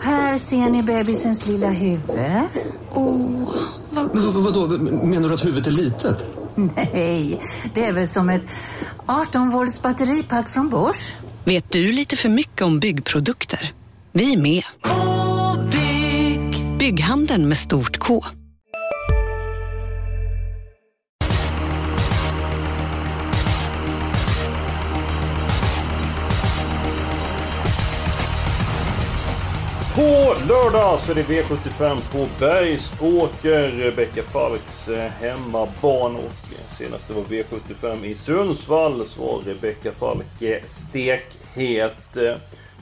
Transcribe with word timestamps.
Här 0.00 0.36
ser 0.36 0.70
ni 0.70 0.82
bebisens 0.82 1.46
lilla 1.46 1.70
huvud. 1.70 2.18
Åh, 2.90 3.54
vad... 3.90 4.14
Men 4.14 4.32
vad, 4.32 4.44
vadå, 4.44 4.66
menar 5.06 5.28
du 5.28 5.34
att 5.34 5.44
huvudet 5.44 5.66
är 5.66 5.70
litet? 5.70 6.26
Nej, 6.54 7.40
det 7.74 7.84
är 7.84 7.92
väl 7.92 8.08
som 8.08 8.28
ett 8.30 8.42
18 9.06 9.50
volts 9.50 9.82
batteripack 9.82 10.48
från 10.48 10.68
Bosch. 10.68 11.16
Vet 11.44 11.70
du 11.70 11.92
lite 11.92 12.16
för 12.16 12.28
mycket 12.28 12.62
om 12.62 12.80
byggprodukter? 12.80 13.72
Vi 14.12 14.32
är 14.32 14.38
med. 14.38 14.62
-bygg. 14.82 16.78
Bygghandeln 16.78 17.48
med 17.48 17.56
stort 17.56 17.98
K. 17.98 18.24
På 30.00 30.34
lördag 30.48 30.98
så 31.00 31.10
är 31.10 31.14
det 31.14 31.22
V75 31.22 31.96
på 32.12 32.26
Bergsåker, 32.38 33.68
Rebecka 33.70 34.22
Falks 34.22 34.88
eh, 34.88 35.10
hemmabana. 35.20 36.18
Och 36.18 36.32
senast 36.78 37.08
det 37.08 37.14
var 37.14 37.22
V75 37.22 38.04
i 38.04 38.14
Sundsvall 38.14 39.06
så 39.06 39.20
var 39.26 39.40
Rebecka 39.46 39.92
Falk 39.92 40.42
eh, 40.42 40.62
stekhet. 40.66 42.16
Eh, 42.16 42.34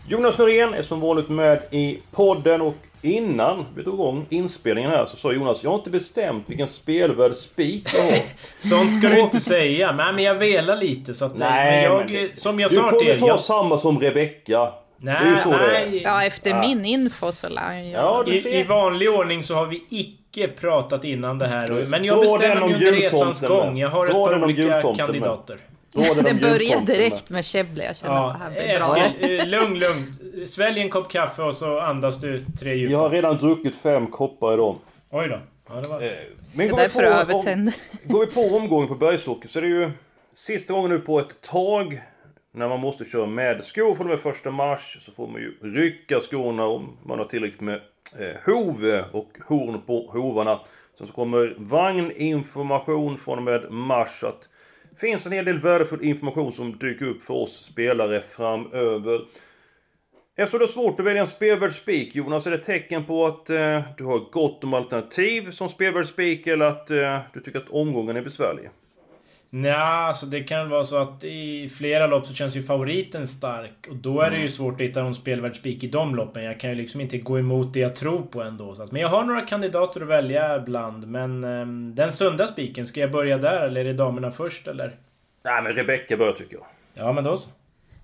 Jonas 0.08 0.38
Norén 0.38 0.74
är 0.74 0.82
som 0.82 1.00
vanligt 1.00 1.28
med 1.28 1.62
i 1.70 1.98
podden 2.12 2.60
och 2.60 2.74
innan 3.02 3.64
vi 3.76 3.82
drog 3.82 3.94
igång 3.94 4.26
inspelningen 4.28 4.90
här 4.90 5.06
så 5.06 5.16
sa 5.16 5.32
Jonas 5.32 5.62
Jag 5.64 5.70
har 5.70 5.78
inte 5.78 5.90
bestämt 5.90 6.44
vilken 6.48 6.68
spelvärd 6.68 7.34
spik 7.34 7.88
jag 7.94 8.02
har. 8.02 8.18
Sånt 8.58 8.94
ska 8.98 9.08
du 9.08 9.18
inte 9.20 9.40
säga. 9.40 9.92
Men 9.92 10.18
jag 10.18 10.34
velar 10.34 10.76
lite 10.76 11.14
så 11.14 11.24
att... 11.24 11.38
Nej, 11.38 11.72
men 11.72 11.82
jag, 11.92 11.98
men 11.98 12.12
det- 12.12 12.38
som 12.38 12.60
jag 12.60 12.70
Du 12.70 12.74
sa 12.74 12.90
till 12.90 12.98
kommer 12.98 13.10
er... 13.14 13.18
ta 13.18 13.26
Jag, 13.26 13.40
samma 13.40 13.78
som 13.78 14.00
Rebecka. 14.00 14.72
Nej, 14.98 15.30
det 15.44 15.50
det 15.50 15.56
nej. 15.58 16.02
Ja, 16.04 16.24
efter 16.24 16.60
min 16.60 16.84
info 16.84 17.32
så 17.32 17.48
lär 17.48 17.72
jag... 17.72 17.86
Ja. 17.86 18.24
I, 18.26 18.58
I 18.60 18.62
vanlig 18.64 19.10
ordning 19.10 19.42
så 19.42 19.54
har 19.54 19.66
vi 19.66 19.84
icke 19.88 20.48
pratat 20.48 21.04
innan 21.04 21.38
det 21.38 21.46
här. 21.46 21.88
Men 21.88 22.04
jag 22.04 22.20
bestämmer 22.20 22.54
mig 22.60 22.74
under 22.74 22.92
resans 22.92 23.40
gång. 23.40 23.72
med. 23.74 23.82
Jag 23.82 23.88
har 23.88 24.06
ett 24.06 24.12
par 24.12 24.44
olika 24.44 24.62
med. 24.62 24.96
kandidater. 24.96 25.58
Då 25.92 26.00
är 26.00 26.14
Det 26.14 26.22
de 26.32 26.40
börjar 26.40 26.80
direkt 26.80 27.30
med 27.30 27.44
Käble. 27.44 27.84
Jag 27.84 27.96
känner 27.96 28.14
Ja, 28.14 28.30
att 28.30 28.54
det 28.54 28.60
här 28.60 28.78
blir 28.78 28.78
bra. 28.86 28.96
Eskil, 28.96 29.40
eh, 29.40 29.46
lugn, 29.46 29.78
lugn. 29.78 30.16
Svälj 30.46 30.80
en 30.80 30.90
kopp 30.90 31.10
kaffe 31.10 31.42
och 31.42 31.54
så 31.54 31.80
andas 31.80 32.20
du 32.20 32.40
tre 32.60 32.68
med. 32.70 32.78
djupa. 32.78 32.92
Jag 32.92 32.98
har 32.98 33.10
redan 33.10 33.38
druckit 33.38 33.76
fem 33.76 34.06
koppar 34.06 34.54
idag. 34.54 34.76
Oj 35.10 35.28
då. 35.28 35.38
Ja, 35.68 35.74
det 35.80 35.88
var... 35.88 36.02
Eh, 36.02 36.10
Men 36.52 36.66
Det 36.68 36.72
går 36.72 36.78
vi, 36.78 36.88
på, 36.88 36.98
om, 36.98 37.04
övertänder. 37.04 37.74
går 38.04 38.26
vi 38.26 38.32
på 38.32 38.56
omgången 38.56 38.88
på 38.88 38.94
Bergsåker 38.94 39.48
så 39.48 39.58
är 39.58 39.62
det 39.62 39.68
ju 39.68 39.90
sista 40.34 40.72
gången 40.72 40.90
nu 40.90 40.98
på 40.98 41.18
ett 41.20 41.40
tag 41.42 42.00
när 42.58 42.68
man 42.68 42.80
måste 42.80 43.04
köra 43.04 43.26
med 43.26 43.64
skor 43.64 43.94
från 43.94 44.06
och 44.06 44.10
med 44.10 44.20
första 44.20 44.50
mars 44.50 44.96
så 45.00 45.12
får 45.12 45.26
man 45.26 45.40
ju 45.40 45.54
rycka 45.62 46.20
skorna 46.20 46.66
om 46.66 46.96
man 47.06 47.18
har 47.18 47.26
tillräckligt 47.26 47.60
med 47.60 47.80
eh, 48.18 48.36
hov 48.44 49.04
och 49.12 49.38
horn 49.46 49.80
på 49.86 50.10
hovarna. 50.12 50.60
Sen 50.98 51.06
så 51.06 51.12
kommer 51.12 51.54
vagninformation 51.58 53.18
från 53.18 53.38
och 53.38 53.44
med 53.44 53.72
mars. 53.72 54.20
Så 54.20 54.26
att 54.26 54.48
det 54.90 54.96
finns 54.96 55.26
en 55.26 55.32
hel 55.32 55.44
del 55.44 55.58
värdefull 55.58 56.04
information 56.04 56.52
som 56.52 56.78
dyker 56.78 57.06
upp 57.06 57.22
för 57.22 57.34
oss 57.34 57.64
spelare 57.64 58.20
framöver. 58.20 59.20
Eftersom 60.36 60.58
det 60.58 60.64
är 60.64 60.66
svårt 60.66 61.00
att 61.00 61.06
välja 61.06 61.20
en 61.20 61.26
spelvärldsspik 61.26 62.16
Jonas, 62.16 62.46
är 62.46 62.50
det 62.50 62.58
tecken 62.58 63.04
på 63.04 63.26
att 63.26 63.50
eh, 63.50 63.82
du 63.96 64.04
har 64.04 64.30
gott 64.30 64.64
om 64.64 64.74
alternativ 64.74 65.50
som 65.50 65.68
spelvärldsspik 65.68 66.46
eller 66.46 66.66
att 66.66 66.90
eh, 66.90 67.20
du 67.32 67.40
tycker 67.40 67.58
att 67.58 67.68
omgången 67.68 68.16
är 68.16 68.22
besvärlig? 68.22 68.70
Nja, 69.50 69.76
alltså 69.76 70.26
det 70.26 70.40
kan 70.40 70.70
vara 70.70 70.84
så 70.84 70.96
att 70.96 71.24
i 71.24 71.68
flera 71.68 72.06
lopp 72.06 72.26
så 72.26 72.34
känns 72.34 72.56
ju 72.56 72.62
favoriten 72.62 73.26
stark. 73.28 73.86
Och 73.90 73.96
då 73.96 74.20
är 74.20 74.30
det 74.30 74.38
ju 74.38 74.48
svårt 74.48 74.74
att 74.74 74.80
hitta 74.80 75.02
någon 75.02 75.14
spelvärd 75.14 75.56
spik 75.56 75.84
i 75.84 75.88
de 75.88 76.14
loppen. 76.14 76.44
Jag 76.44 76.60
kan 76.60 76.70
ju 76.70 76.76
liksom 76.76 77.00
inte 77.00 77.18
gå 77.18 77.38
emot 77.38 77.74
det 77.74 77.80
jag 77.80 77.96
tror 77.96 78.22
på 78.22 78.42
ändå. 78.42 78.74
Så 78.74 78.82
att, 78.82 78.92
men 78.92 79.02
jag 79.02 79.08
har 79.08 79.24
några 79.24 79.40
kandidater 79.40 80.00
att 80.00 80.08
välja 80.08 80.56
ibland. 80.56 81.06
Men 81.06 81.44
ehm, 81.44 81.94
den 81.94 82.12
sunda 82.12 82.46
spiken, 82.46 82.86
ska 82.86 83.00
jag 83.00 83.10
börja 83.10 83.38
där 83.38 83.66
eller 83.66 83.80
är 83.80 83.84
det 83.84 83.92
damerna 83.92 84.30
först 84.30 84.68
eller? 84.68 84.96
Nej, 85.44 85.62
men 85.62 85.72
Rebecca 85.72 86.16
börjar 86.16 86.32
tycker 86.32 86.54
jag. 86.54 86.66
Ja, 86.94 87.12
men 87.12 87.24
då 87.24 87.36
så. 87.36 87.50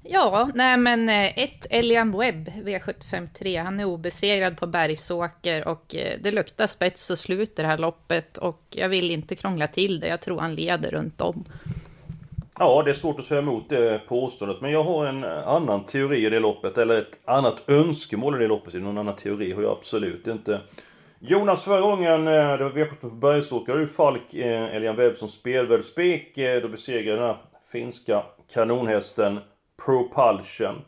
Ja, 0.07 0.51
nej 0.55 0.77
men 0.77 1.09
eh, 1.09 1.39
ett 1.39 1.67
Elian 1.71 2.19
Webb, 2.19 2.49
V753. 2.49 3.63
Han 3.63 3.81
är 3.81 3.85
obesegrad 3.85 4.57
på 4.57 4.67
Bergsåker 4.67 5.69
och 5.69 5.97
eh, 5.97 6.19
det 6.21 6.31
luktar 6.31 6.67
spets 6.67 7.11
och 7.11 7.19
slut 7.19 7.59
i 7.59 7.63
det 7.63 7.69
här 7.69 7.79
loppet. 7.79 8.39
Och 8.39 8.63
jag 8.71 8.89
vill 8.89 9.11
inte 9.11 9.37
krångla 9.37 9.67
till 9.67 10.01
det. 10.01 10.09
Jag 10.09 10.21
tror 10.21 10.41
han 10.41 10.55
leder 10.55 10.91
runt 10.91 11.21
om. 11.21 11.45
Ja, 12.59 12.83
det 12.83 12.91
är 12.91 12.95
svårt 12.95 13.19
att 13.19 13.27
säga 13.27 13.41
emot 13.41 13.69
det 13.69 14.01
påståendet, 14.09 14.61
men 14.61 14.71
jag 14.71 14.85
har 14.85 15.07
en 15.07 15.25
annan 15.25 15.85
teori 15.85 16.27
i 16.27 16.31
det 16.31 16.41
loppet, 16.41 16.79
eller 16.79 16.99
ett 16.99 17.19
annat 17.25 17.63
önskemål 17.67 18.37
i 18.37 18.39
det 18.39 18.49
loppet. 18.49 18.75
Någon 18.75 18.99
annan 18.99 19.17
teori 19.17 19.53
har 19.53 19.63
jag 19.63 19.73
absolut 19.73 20.27
inte. 20.27 20.61
Jonas, 21.19 21.65
förra 21.65 21.81
gången 21.81 22.29
eh, 22.29 22.57
det 22.59 22.65
var 22.65 22.71
V75 22.71 23.01
på 23.01 23.11
Bergsåker, 23.11 23.73
hade 23.73 23.85
du 23.85 23.89
Falk 23.89 24.35
Elian 24.35 24.97
Webb 24.97 25.17
som 25.17 25.29
spelvärd 25.29 25.85
spik. 25.85 26.33
Då 26.63 26.69
besegrade 26.69 27.21
den 27.21 27.29
här 27.29 27.37
finska 27.73 28.23
kanonhästen 28.53 29.41
Propulsion. 29.85 30.83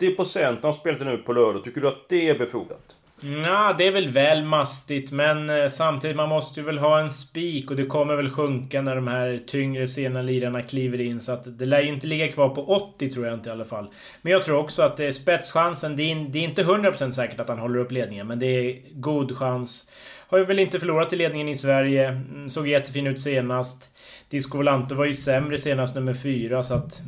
80% 0.00 0.64
av 0.64 0.72
spelet 0.72 1.00
är 1.00 1.04
nu 1.04 1.18
på 1.18 1.32
lördag. 1.32 1.64
Tycker 1.64 1.80
du 1.80 1.88
att 1.88 2.08
det 2.08 2.28
är 2.28 2.38
befogat? 2.38 2.96
Ja, 3.44 3.74
det 3.78 3.86
är 3.86 3.92
väl 3.92 4.08
väl 4.08 4.44
mastigt, 4.44 5.12
men 5.12 5.50
eh, 5.50 5.68
samtidigt 5.68 6.16
man 6.16 6.28
måste 6.28 6.60
ju 6.60 6.66
väl 6.66 6.78
ha 6.78 7.00
en 7.00 7.10
spik 7.10 7.70
och 7.70 7.76
det 7.76 7.86
kommer 7.86 8.16
väl 8.16 8.30
sjunka 8.30 8.82
när 8.82 8.94
de 8.96 9.06
här 9.06 9.40
tyngre 9.46 9.86
sena 9.86 10.22
lirarna 10.22 10.62
kliver 10.62 11.00
in. 11.00 11.20
Så 11.20 11.32
att 11.32 11.58
det 11.58 11.64
lär 11.64 11.80
ju 11.80 11.88
inte 11.88 12.06
ligga 12.06 12.28
kvar 12.28 12.48
på 12.48 12.66
80 12.66 13.10
tror 13.10 13.26
jag 13.26 13.34
inte 13.34 13.48
i 13.48 13.52
alla 13.52 13.64
fall. 13.64 13.86
Men 14.22 14.32
jag 14.32 14.44
tror 14.44 14.58
också 14.58 14.82
att 14.82 14.96
det 14.96 15.04
är 15.04 15.12
spetschansen. 15.12 15.96
Det 15.96 16.02
är, 16.02 16.28
det 16.28 16.38
är 16.38 16.42
inte 16.42 16.62
100% 16.62 17.10
säkert 17.10 17.40
att 17.40 17.48
han 17.48 17.58
håller 17.58 17.78
upp 17.78 17.92
ledningen, 17.92 18.26
men 18.26 18.38
det 18.38 18.46
är 18.46 18.82
god 18.92 19.36
chans. 19.36 19.90
Har 20.28 20.38
ju 20.38 20.44
väl 20.44 20.58
inte 20.58 20.80
förlorat 20.80 21.12
i 21.12 21.16
ledningen 21.16 21.48
i 21.48 21.56
Sverige. 21.56 22.08
Mm, 22.08 22.50
såg 22.50 22.68
jättefin 22.68 23.06
ut 23.06 23.20
senast. 23.20 23.90
Disco 24.28 24.56
Volante 24.56 24.94
var 24.94 25.04
ju 25.04 25.14
sämre 25.14 25.58
senast, 25.58 25.94
nummer 25.94 26.14
fyra, 26.14 26.62
så 26.62 26.74
att 26.74 27.02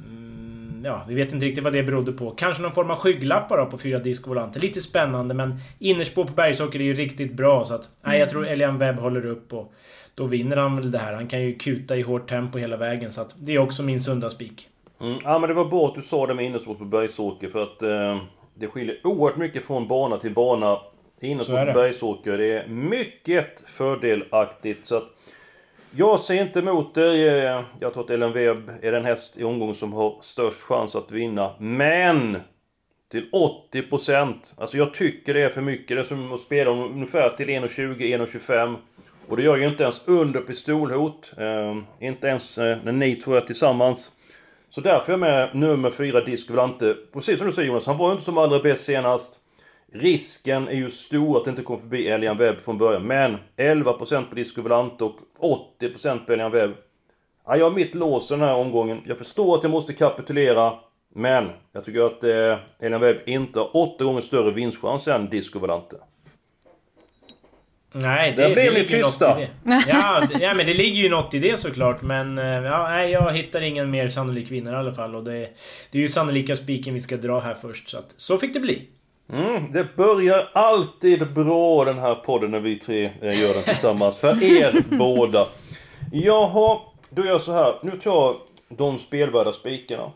mm, 0.87 0.99
Ja, 0.99 1.05
vi 1.09 1.15
vet 1.15 1.33
inte 1.33 1.47
riktigt 1.47 1.65
vad 1.65 1.73
det 1.73 1.83
berodde 1.83 2.13
på. 2.13 2.31
Kanske 2.31 2.63
någon 2.63 2.73
form 2.73 2.91
av 2.91 2.97
skygglappar 2.97 3.59
då 3.59 3.67
på 3.67 3.79
fyra 3.79 3.99
Disco 3.99 4.29
Volante. 4.29 4.59
Lite 4.59 4.81
spännande, 4.81 5.35
men 5.35 5.55
innerspår 5.79 6.25
på 6.25 6.33
Bergsåker 6.33 6.79
är 6.79 6.85
ju 6.85 6.95
riktigt 6.95 7.33
bra, 7.33 7.65
så 7.65 7.75
att... 7.75 7.89
Nej, 8.03 8.21
jag 8.21 8.31
tror 8.31 8.47
Elian 8.47 8.79
Webb 8.79 8.99
håller 8.99 9.27
upp 9.27 9.53
och... 9.53 9.73
Då 10.15 10.27
vinner 10.27 10.57
han 10.57 10.77
väl 10.77 10.91
det 10.91 10.99
här. 10.99 11.13
Han 11.13 11.27
kan 11.27 11.43
ju 11.43 11.55
kuta 11.55 11.97
i 11.97 12.03
hårt 12.03 12.29
tempo 12.29 12.59
hela 12.59 12.77
vägen, 12.77 13.13
så 13.13 13.21
att... 13.21 13.35
Det 13.39 13.53
är 13.53 13.59
också 13.59 13.83
min 13.83 14.01
sunda 14.01 14.31
spik. 14.31 14.69
Mm, 15.01 15.19
ja 15.25 15.39
men 15.39 15.49
det 15.49 15.55
var 15.55 15.65
bra 15.65 15.89
att 15.89 15.95
du 15.95 16.03
sa 16.03 16.27
det 16.27 16.35
med 16.35 16.45
innersport 16.45 16.79
på 16.79 16.85
Bergsåker 16.85 17.49
för 17.49 17.63
att 17.63 17.83
eh, 17.83 18.23
det 18.55 18.67
skiljer 18.67 19.01
oerhört 19.05 19.37
mycket 19.37 19.65
från 19.65 19.89
bana 19.89 20.19
till 20.19 20.35
bana. 20.35 20.79
Är 21.21 21.29
på. 21.73 21.73
Bergsåker, 21.73 22.39
det 22.39 22.59
är 22.59 22.69
mycket 22.69 23.63
fördelaktigt. 23.67 24.87
Så 24.87 24.97
att 24.97 25.05
jag 25.97 26.21
ser 26.21 26.43
inte 26.43 26.59
emot 26.59 26.95
det. 26.95 27.29
Eh, 27.29 27.63
jag 27.81 27.93
tror 27.93 28.05
att 28.05 28.11
Ellen 28.11 28.33
Webb 28.33 28.71
är 28.83 28.93
den 28.93 29.05
häst 29.05 29.37
i 29.37 29.45
omgången 29.45 29.75
som 29.75 29.93
har 29.93 30.19
störst 30.23 30.61
chans 30.61 30.97
att 30.97 31.13
vinna. 31.13 31.55
Men! 31.59 32.41
Till 33.11 33.31
80%. 33.73 34.35
Alltså 34.57 34.77
jag 34.77 34.95
tycker 34.95 35.35
det 35.35 35.43
är 35.43 35.49
för 35.49 35.61
mycket. 35.61 35.97
Det 35.97 36.01
är 36.01 36.05
som 36.05 36.33
att 36.33 36.41
spela 36.41 36.71
ungefär 36.71 37.29
till 37.31 37.49
1,20, 37.49 38.27
1,25. 38.27 38.77
Och 39.29 39.37
det 39.37 39.43
gör 39.43 39.57
ju 39.57 39.69
inte 39.69 39.83
ens 39.83 40.09
under 40.09 40.41
pistolhot. 40.41 41.33
Eh, 41.39 41.77
inte 42.09 42.27
ens 42.27 42.59
eh, 42.59 42.79
när 42.85 42.93
ni 42.93 43.17
två 43.17 43.35
är 43.35 43.41
tillsammans. 43.41 44.13
Så 44.71 44.81
därför 44.81 45.07
är 45.07 45.13
jag 45.13 45.21
med 45.21 45.55
nummer 45.55 45.91
4, 45.91 46.21
Disco 46.21 46.53
Volante. 46.53 46.97
Precis 47.13 47.39
som 47.39 47.47
du 47.47 47.53
säger 47.53 47.69
Jonas, 47.69 47.87
han 47.87 47.99
var 47.99 48.09
ju 48.09 48.13
inte 48.13 48.25
som 48.25 48.39
allra 48.39 48.59
bäst 48.59 48.85
senast. 48.85 49.41
Risken 49.93 50.69
är 50.69 50.75
ju 50.75 50.91
stor 50.91 51.37
att 51.37 51.45
det 51.45 51.51
inte 51.51 51.63
kommer 51.63 51.81
förbi 51.81 52.09
Elian 52.09 52.37
Webb 52.37 52.61
från 52.61 52.79
början. 52.79 53.07
Men 53.07 53.37
11% 53.57 54.29
på 54.29 54.35
Disco 54.35 54.63
Volante 54.63 55.05
och 55.05 55.17
80% 55.81 56.27
på 56.27 56.33
Elian 56.33 56.51
Webb. 56.51 56.71
Ja, 57.47 57.57
jag 57.57 57.65
har 57.65 57.77
mitt 57.77 57.95
lås 57.95 58.29
den 58.29 58.41
här 58.41 58.55
omgången. 58.55 59.01
Jag 59.07 59.19
förstår 59.19 59.57
att 59.57 59.63
jag 59.63 59.71
måste 59.71 59.93
kapitulera. 59.93 60.73
Men 61.15 61.51
jag 61.73 61.85
tycker 61.85 62.07
att 62.07 62.25
eh, 62.25 62.99
Webb 62.99 63.17
inte 63.27 63.59
har 63.59 63.77
åtta 63.77 64.05
gånger 64.05 64.21
större 64.21 64.51
vinstchans 64.51 65.09
än 65.09 65.31
Disco 65.31 65.59
Volante. 65.59 65.97
Nej, 67.97 68.33
det, 68.37 68.55
det 68.55 68.65
ju 68.65 69.03
något 69.03 69.13
tysta. 69.13 69.43
i 69.43 69.49
det. 69.63 69.85
Ja, 69.89 70.27
det, 70.31 70.45
ja, 70.45 70.55
men 70.55 70.67
det 70.67 70.75
ligger 70.75 71.03
ju 71.03 71.09
något 71.09 71.35
i 71.35 71.39
det 71.39 71.61
såklart. 71.61 72.03
Men 72.03 72.39
eh, 72.39 72.45
ja, 72.45 72.89
nej, 72.89 73.11
jag 73.11 73.33
hittar 73.33 73.61
ingen 73.61 73.91
mer 73.91 74.09
sannolik 74.09 74.51
vinnare 74.51 74.75
i 74.75 74.79
alla 74.79 74.93
fall. 74.93 75.15
Och 75.15 75.25
det, 75.25 75.49
det 75.91 75.99
är 75.99 76.03
ju 76.03 76.09
sannolika 76.09 76.57
spiken 76.57 76.95
vi 76.95 77.01
ska 77.01 77.17
dra 77.17 77.41
här 77.41 77.55
först. 77.55 77.89
Så, 77.89 77.99
att, 77.99 78.15
så 78.17 78.39
fick 78.39 78.55
det 78.55 78.61
bli. 78.61 78.89
Mm, 79.33 79.73
det 79.73 79.97
börjar 79.97 80.51
alltid 80.53 81.33
bra 81.33 81.85
den 81.85 81.99
här 81.99 82.15
podden 82.15 82.51
när 82.51 82.61
vi 82.61 82.79
tre 82.79 83.05
eh, 83.23 83.43
gör 83.43 83.55
den 83.55 83.63
tillsammans. 83.63 84.19
För 84.21 84.43
er 84.43 84.83
båda. 84.99 85.47
Jaha, 86.13 86.79
då 87.11 87.25
gör 87.25 87.33
jag 87.33 87.41
så 87.41 87.53
här. 87.53 87.75
Nu 87.83 87.91
tar 87.91 88.11
jag 88.13 88.37
de 88.69 88.99
spelvärda 88.99 89.53
spikarna. 89.53 90.13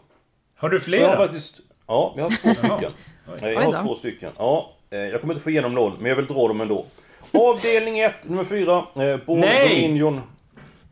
Har 0.56 0.69
du 0.69 0.76
Jag 0.76 0.82
flera? 0.82 1.08
har 1.08 1.16
faktiskt... 1.16 1.60
Ja, 1.87 2.14
jag 2.16 2.22
har 2.22 2.31
två 2.31 2.55
stycken. 2.55 2.93
Jag 3.40 3.60
har 3.72 3.82
två 3.82 3.94
stycken. 3.94 4.31
Ja, 4.38 4.72
eh, 4.90 4.99
jag 4.99 5.20
kommer 5.20 5.34
inte 5.34 5.44
få 5.44 5.50
igenom 5.50 5.75
noll, 5.75 5.93
men 6.00 6.08
jag 6.08 6.16
vill 6.16 6.26
dra 6.26 6.49
dem 6.49 6.60
ändå. 6.60 6.87
Avdelning 7.32 7.99
1, 8.00 8.12
nummer 8.22 8.44
4. 8.44 8.84
Eh. 8.94 9.02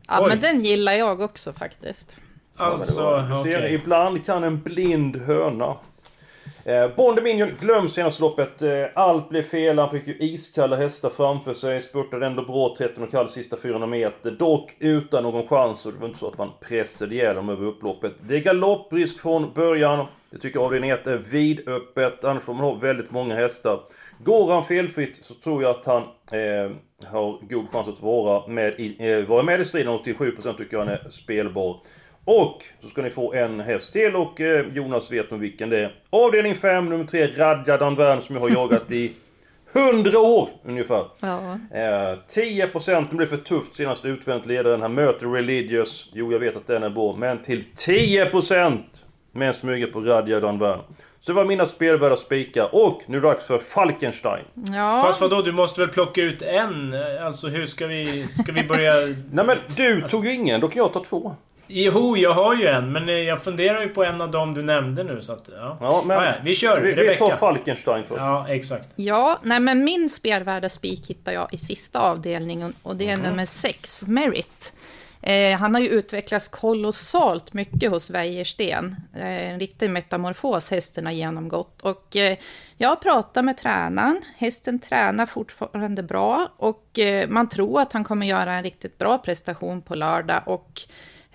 Ja, 0.07 0.19
Oj. 0.21 0.27
men 0.29 0.39
den 0.39 0.61
gillar 0.65 0.93
jag 0.93 1.21
också 1.21 1.53
faktiskt. 1.53 2.17
Ja, 2.57 2.63
Alltså, 2.65 2.93
ser, 3.43 3.57
okej. 3.57 3.73
ibland 3.73 4.25
kan 4.25 4.43
en 4.43 4.61
blind 4.61 5.15
höna. 5.15 5.75
Eh, 6.67 6.89
Dominion, 6.95 7.51
glöm 7.59 7.89
senaste 7.89 8.21
loppet. 8.21 8.61
Eh, 8.61 8.85
allt 8.93 9.29
blev 9.29 9.43
fel. 9.43 9.79
Han 9.79 9.89
fick 9.89 10.07
ju 10.07 10.17
iskalla 10.19 10.75
hästar 10.75 11.09
framför 11.09 11.53
sig. 11.53 11.81
Spurtade 11.81 12.25
ändå 12.25 12.41
bra 12.41 12.75
13,5 12.79 13.27
sista 13.27 13.57
400 13.57 13.87
meter. 13.87 14.31
Dock 14.31 14.75
utan 14.79 15.23
någon 15.23 15.47
chans. 15.47 15.85
Och 15.85 15.93
det 15.93 15.99
var 15.99 16.07
inte 16.07 16.19
så 16.19 16.27
att 16.27 16.37
man 16.37 16.51
pressade 16.61 17.15
ihjäl 17.15 17.35
dem 17.35 17.49
över 17.49 17.65
upploppet. 17.65 18.13
Det 18.21 18.35
är 18.35 18.39
galopprisk 18.39 19.19
från 19.19 19.53
början. 19.53 20.05
Jag 20.29 20.41
tycker 20.41 20.59
avdelning 20.59 20.89
1 20.89 21.07
är 21.07 21.17
vidöppet. 21.17 22.23
Annars 22.23 22.43
får 22.43 22.53
man 22.53 22.63
ha 22.63 22.73
väldigt 22.73 23.11
många 23.11 23.35
hästar. 23.35 23.79
Går 24.19 24.51
han 24.51 24.65
felfritt 24.65 25.25
så 25.25 25.33
tror 25.33 25.63
jag 25.63 25.69
att 25.75 25.85
han 25.85 26.01
eh, 26.31 26.71
har 27.05 27.47
god 27.49 27.71
chans 27.71 27.87
att 27.87 28.01
vara 28.01 28.47
med 28.47 28.79
i, 28.79 29.11
eh, 29.11 29.29
vara 29.29 29.43
med 29.43 29.61
i 29.61 29.65
striden. 29.65 29.93
87% 29.93 30.57
tycker 30.57 30.77
jag 30.77 30.85
han 30.85 30.93
är 30.93 31.09
spelbar. 31.09 31.81
Och 32.27 32.63
så 32.81 32.87
ska 32.87 33.01
ni 33.01 33.09
få 33.09 33.33
en 33.33 33.59
häst 33.59 33.93
till 33.93 34.15
och 34.15 34.41
eh, 34.41 34.65
Jonas 34.73 35.11
vet 35.11 35.31
nog 35.31 35.39
vilken 35.39 35.69
det 35.69 35.79
är. 35.79 35.93
Avdelning 36.09 36.55
5, 36.55 36.89
nummer 36.89 37.05
3, 37.05 37.27
Radja 37.27 37.77
Danvern 37.77 38.21
som 38.21 38.35
jag 38.35 38.41
har 38.41 38.49
jagat 38.49 38.91
i 38.91 39.11
100 39.73 40.19
år 40.19 40.49
ungefär. 40.65 41.05
Ja. 41.19 41.59
Eh, 41.71 42.17
10% 42.29 43.05
det 43.09 43.15
blev 43.15 43.27
för 43.27 43.35
tufft 43.37 43.75
senast 43.75 44.05
utvändigt 44.05 44.47
ledaren. 44.47 44.81
Han 44.81 44.93
möter 44.93 45.27
Religious. 45.27 46.09
Jo, 46.13 46.31
jag 46.31 46.39
vet 46.39 46.55
att 46.55 46.67
den 46.67 46.83
är 46.83 46.89
bra. 46.89 47.15
Men 47.17 47.43
till 47.43 47.63
10% 47.75 48.79
med 49.31 49.47
en 49.47 49.53
smyga 49.53 49.87
på 49.87 49.99
Radja 49.99 50.39
Danvern. 50.39 50.79
Så 51.19 51.31
det 51.31 51.35
var 51.35 51.45
mina 51.45 51.65
spelvärda 51.65 52.15
spikar. 52.15 52.75
Och 52.75 53.01
nu 53.05 53.17
är 53.17 53.21
det 53.21 53.27
dags 53.27 53.45
för 53.45 53.59
Falkenstein. 53.59 54.45
Ja. 54.53 55.01
Fast 55.05 55.21
vadå, 55.21 55.41
du 55.41 55.51
måste 55.51 55.81
väl 55.81 55.89
plocka 55.89 56.21
ut 56.21 56.41
en? 56.41 56.95
Alltså 57.23 57.47
hur 57.47 57.65
ska 57.65 57.87
vi... 57.87 58.27
Ska 58.27 58.51
vi 58.51 58.63
börja... 58.63 58.93
Nej 59.31 59.45
men 59.45 59.57
du 59.75 60.01
tog 60.01 60.25
ju 60.25 60.33
ingen, 60.33 60.61
då 60.61 60.67
kan 60.67 60.77
jag 60.77 60.93
ta 60.93 61.03
två. 61.03 61.35
Jo, 61.67 62.17
jag 62.17 62.33
har 62.33 62.55
ju 62.55 62.67
en, 62.67 62.91
men 62.91 63.09
eh, 63.09 63.15
jag 63.15 63.43
funderar 63.43 63.81
ju 63.81 63.89
på 63.89 64.03
en 64.03 64.21
av 64.21 64.31
dem 64.31 64.53
du 64.53 64.61
nämnde 64.61 65.03
nu 65.03 65.21
så 65.21 65.33
att... 65.33 65.49
Ja, 65.55 65.77
Ja, 65.81 66.03
men 66.05 66.23
ja, 66.23 66.33
vi 66.43 66.55
kör, 66.55 66.81
vi, 66.81 66.93
vi 66.93 67.01
Rebecka. 67.01 67.27
tar 67.27 67.35
Falkenstein 67.35 68.03
först. 68.03 68.19
Ja, 68.19 68.45
exakt. 68.49 68.87
Ja, 68.95 69.39
nej 69.43 69.59
men 69.59 69.83
min 69.83 70.09
spelvärda 70.09 70.69
spik 70.69 71.07
hittar 71.09 71.31
jag 71.31 71.53
i 71.53 71.57
sista 71.57 71.99
avdelningen 71.99 72.73
och 72.83 72.95
det 72.95 73.09
är 73.09 73.17
nummer 73.17 73.45
6, 73.45 74.03
Merit. 74.07 74.73
Eh, 75.21 75.57
han 75.59 75.73
har 75.73 75.81
ju 75.81 75.87
utvecklats 75.87 76.47
kolossalt 76.47 77.53
mycket 77.53 77.91
hos 77.91 78.09
Wäjersten. 78.09 78.95
Eh, 79.15 79.51
en 79.51 79.59
riktig 79.59 79.89
metamorfos 79.89 80.71
hästen 80.71 81.05
har 81.05 81.13
genomgått. 81.13 81.81
Och 81.81 82.15
eh, 82.15 82.37
jag 82.77 82.89
har 82.89 82.95
pratat 82.95 83.45
med 83.45 83.57
tränaren. 83.57 84.21
Hästen 84.37 84.79
tränar 84.79 85.25
fortfarande 85.25 86.03
bra 86.03 86.51
och 86.57 86.99
eh, 86.99 87.29
man 87.29 87.49
tror 87.49 87.81
att 87.81 87.93
han 87.93 88.03
kommer 88.03 88.25
göra 88.25 88.53
en 88.53 88.63
riktigt 88.63 88.97
bra 88.97 89.17
prestation 89.17 89.81
på 89.81 89.95
lördag. 89.95 90.41
Och 90.45 90.81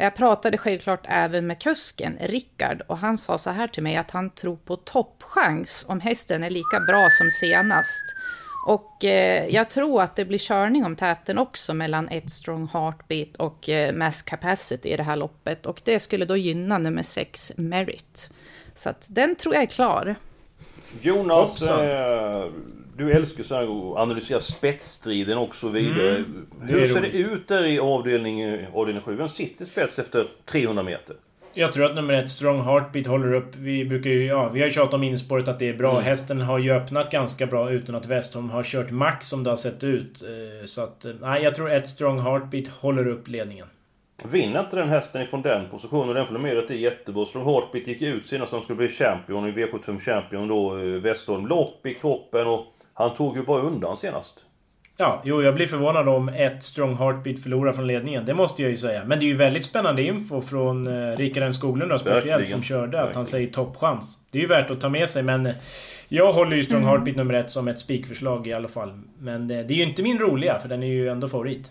jag 0.02 0.14
pratade 0.14 0.58
självklart 0.58 1.06
även 1.08 1.46
med 1.46 1.62
kusken, 1.62 2.18
Rickard, 2.20 2.82
och 2.86 2.98
han 2.98 3.18
sa 3.18 3.38
så 3.38 3.50
här 3.50 3.68
till 3.68 3.82
mig 3.82 3.96
att 3.96 4.10
han 4.10 4.30
tror 4.30 4.56
på 4.56 4.76
toppchans 4.76 5.84
om 5.88 6.00
hästen 6.00 6.44
är 6.44 6.50
lika 6.50 6.80
bra 6.80 7.08
som 7.10 7.30
senast. 7.30 8.04
Och 8.66 9.04
eh, 9.04 9.46
jag 9.46 9.70
tror 9.70 10.02
att 10.02 10.16
det 10.16 10.24
blir 10.24 10.38
körning 10.38 10.84
om 10.84 10.96
täten 10.96 11.38
också 11.38 11.74
mellan 11.74 12.08
ett 12.08 12.30
strong 12.30 12.68
heartbeat 12.72 13.36
och 13.36 13.68
eh, 13.68 13.94
mass 13.94 14.22
capacity 14.22 14.88
i 14.88 14.96
det 14.96 15.02
här 15.02 15.16
loppet. 15.16 15.66
Och 15.66 15.80
det 15.84 16.00
skulle 16.00 16.24
då 16.24 16.36
gynna 16.36 16.78
nummer 16.78 17.02
6, 17.02 17.52
Merit. 17.56 18.30
Så 18.74 18.88
att 18.88 19.06
den 19.08 19.36
tror 19.36 19.54
jag 19.54 19.62
är 19.62 19.66
klar. 19.66 20.14
Jonas, 21.00 21.62
eh, 21.62 22.44
du 22.96 23.12
älskar 23.12 23.42
så 23.42 23.54
här 23.54 23.62
att 23.62 23.98
analysera 23.98 24.40
spetsstriden 24.40 25.38
och 25.38 25.54
så 25.54 25.68
vidare. 25.68 26.16
Mm, 26.16 26.46
det 26.66 26.72
Hur 26.72 26.86
ser 26.86 27.00
det 27.00 27.08
ut 27.08 27.48
där 27.48 27.64
i 27.64 27.78
avdelning, 27.78 28.66
avdelning 28.74 29.02
7? 29.02 29.16
Vem 29.16 29.28
sitter 29.28 29.64
spets 29.64 29.98
efter 29.98 30.26
300 30.44 30.82
meter? 30.82 31.16
Jag 31.54 31.72
tror 31.72 31.84
att 31.84 31.94
nummer 31.94 32.14
ett, 32.14 32.28
Strong 32.30 32.60
Heartbeat, 32.60 33.06
håller 33.06 33.34
upp. 33.34 33.56
Vi 33.56 33.84
brukar 33.84 34.10
ju, 34.10 34.26
ja, 34.26 34.48
vi 34.48 34.60
har 34.60 34.66
ju 34.66 34.72
tjatat 34.72 34.94
om 34.94 35.02
inspåret 35.02 35.48
att 35.48 35.58
det 35.58 35.68
är 35.68 35.74
bra. 35.74 35.90
Mm. 35.92 36.04
Hästen 36.04 36.40
har 36.40 36.58
ju 36.58 36.72
öppnat 36.72 37.10
ganska 37.10 37.46
bra 37.46 37.70
utan 37.70 37.94
att 37.94 38.06
Westholm 38.06 38.50
har 38.50 38.62
kört 38.62 38.90
max 38.90 39.26
som 39.26 39.44
det 39.44 39.50
har 39.50 39.56
sett 39.56 39.84
ut. 39.84 40.22
Eh, 40.22 40.66
Så 40.66 40.82
att, 40.82 41.04
eh, 41.04 41.12
nej, 41.20 41.42
jag 41.42 41.54
tror 41.54 41.70
ett 41.70 41.88
Strong 41.88 42.20
Heartbeat 42.20 42.68
håller 42.68 43.08
upp 43.08 43.28
ledningen. 43.28 43.66
Vinner 44.30 44.60
inte 44.60 44.76
den 44.76 44.88
hästen 44.88 45.22
ifrån 45.22 45.42
den 45.42 45.68
positionen? 45.70 46.14
Den 46.14 46.34
numret 46.34 46.70
är 46.70 46.74
jättebra. 46.74 47.26
Strong 47.26 47.44
Heartbeat 47.44 47.86
gick 47.86 48.02
ut 48.02 48.26
senast 48.26 48.52
han 48.52 48.62
skulle 48.62 48.76
bli 48.76 48.88
champion 48.88 49.48
i 49.48 49.52
V75 49.52 50.00
Champion 50.00 50.48
då, 50.48 50.78
eh, 50.78 50.84
Westholm. 50.84 51.46
Lopp 51.46 51.86
i 51.86 51.94
kroppen 51.94 52.46
och 52.46 52.66
han 52.94 53.14
tog 53.16 53.36
ju 53.36 53.42
bara 53.42 53.62
undan 53.62 53.96
senast. 53.96 54.44
Ja, 54.96 55.22
jo, 55.24 55.42
jag 55.42 55.54
blir 55.54 55.66
förvånad 55.66 56.08
om 56.08 56.28
ett 56.28 56.62
Strong 56.62 56.94
Heartbeat 56.96 57.38
förlorar 57.40 57.72
från 57.72 57.86
ledningen. 57.86 58.24
Det 58.24 58.34
måste 58.34 58.62
jag 58.62 58.70
ju 58.70 58.76
säga. 58.76 59.04
Men 59.04 59.18
det 59.18 59.24
är 59.24 59.26
ju 59.28 59.36
väldigt 59.36 59.64
spännande 59.64 60.02
info 60.02 60.40
från 60.42 60.86
eh, 60.86 61.16
Rickard 61.16 61.42
N 61.42 61.54
Skoglund 61.54 61.90
då, 61.90 61.98
speciellt, 61.98 62.26
Verkligen. 62.26 62.48
som 62.48 62.62
körde. 62.62 62.86
Att 62.86 62.92
han 62.94 63.04
Verkligen. 63.06 63.26
säger 63.26 63.50
toppchans. 63.50 64.18
Det 64.30 64.38
är 64.38 64.42
ju 64.42 64.48
värt 64.48 64.70
att 64.70 64.80
ta 64.80 64.88
med 64.88 65.08
sig, 65.08 65.22
men... 65.22 65.46
eh, 65.46 65.52
Jag 66.08 66.32
håller 66.32 66.56
ju 66.56 66.64
Strong 66.64 66.84
Heartbeat 66.84 67.16
nummer 67.16 67.34
ett 67.34 67.50
som 67.50 67.68
ett 67.68 67.78
spikförslag 67.78 68.46
i 68.46 68.52
alla 68.52 68.68
fall. 68.68 68.92
Men 69.18 69.42
eh, 69.50 69.66
det 69.66 69.74
är 69.74 69.76
ju 69.76 69.82
inte 69.82 70.02
min 70.02 70.18
roliga, 70.18 70.58
för 70.60 70.68
den 70.68 70.82
är 70.82 70.86
ju 70.86 71.08
ändå 71.08 71.28
favorit. 71.28 71.70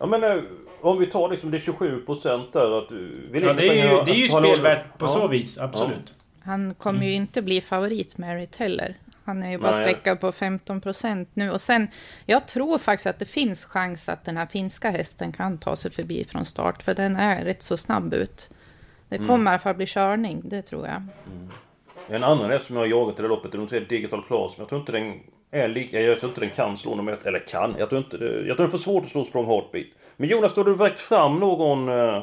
Ja 0.00 0.06
men 0.06 0.24
eh, 0.24 0.36
om 0.80 0.98
vi 0.98 1.06
tar 1.06 1.28
liksom 1.30 1.50
det 1.50 1.58
27% 1.58 2.42
där 2.52 2.78
att... 2.78 2.92
Vi 3.30 3.40
Ja, 3.40 3.52
det 3.52 3.68
är 3.68 3.74
ju, 3.92 4.02
det 4.04 4.10
är 4.10 4.14
ju 4.14 4.28
spelvärt 4.28 4.98
på 4.98 5.04
Ja. 5.04 5.08
så 5.08 5.28
vis, 5.28 5.58
absolut. 5.58 6.14
Han 6.44 6.74
kommer 6.74 7.06
ju 7.06 7.12
inte 7.12 7.42
bli 7.42 7.60
favorit 7.60 8.18
Merit 8.18 8.56
heller. 8.56 8.94
Han 9.24 9.42
är 9.42 9.50
ju 9.50 9.58
bara 9.58 9.72
sträckad 9.72 10.20
på 10.20 10.32
15 10.32 10.80
procent 10.80 11.28
nu. 11.34 11.50
Och 11.50 11.60
sen, 11.60 11.88
jag 12.26 12.48
tror 12.48 12.78
faktiskt 12.78 13.06
att 13.06 13.18
det 13.18 13.24
finns 13.24 13.64
chans 13.64 14.08
att 14.08 14.24
den 14.24 14.36
här 14.36 14.46
finska 14.46 14.90
hästen 14.90 15.32
kan 15.32 15.58
ta 15.58 15.76
sig 15.76 15.90
förbi 15.90 16.24
från 16.24 16.44
start. 16.44 16.82
För 16.82 16.94
den 16.94 17.16
är 17.16 17.44
rätt 17.44 17.62
så 17.62 17.76
snabb 17.76 18.14
ut. 18.14 18.50
Det 19.08 19.18
kommer 19.18 19.50
i 19.50 19.54
alla 19.54 19.58
fall 19.58 19.74
bli 19.74 19.86
körning, 19.86 20.40
det 20.44 20.62
tror 20.62 20.86
jag. 20.86 21.02
En 22.08 22.24
annan 22.24 22.50
häst 22.50 22.66
som 22.66 22.76
jag 22.76 22.82
har 22.82 22.88
jagat 22.88 23.18
i 23.18 23.22
det 23.22 23.28
loppet 23.28 23.54
är 23.54 23.66
tre 23.66 23.80
Digital 23.80 24.22
Class, 24.22 24.52
men 24.56 24.62
jag 24.62 24.68
tror 24.68 24.80
inte 24.80 24.92
den 24.92 25.20
är 25.50 25.68
lika... 25.68 26.00
Jag 26.00 26.20
tror 26.20 26.30
inte 26.30 26.40
den 26.40 26.50
kan 26.50 26.76
slå 26.76 26.94
nummer 26.94 27.12
ett. 27.12 27.26
Eller 27.26 27.38
kan, 27.38 27.74
jag 27.78 27.88
tror 27.88 28.04
inte 28.04 28.16
det... 28.16 28.46
Jag 28.46 28.56
tror 28.56 28.66
det 28.66 28.70
är 28.70 28.78
för 28.78 28.78
svårt 28.78 29.04
att 29.04 29.10
slå 29.10 29.24
Strong 29.24 29.46
Heartbeat. 29.46 29.86
Men 30.16 30.28
Jonas, 30.28 30.54
då 30.54 30.60
har 30.60 30.64
du 30.66 30.74
vägt 30.74 31.00
fram 31.00 31.40
någon... 31.40 31.88
Eh, 31.88 32.22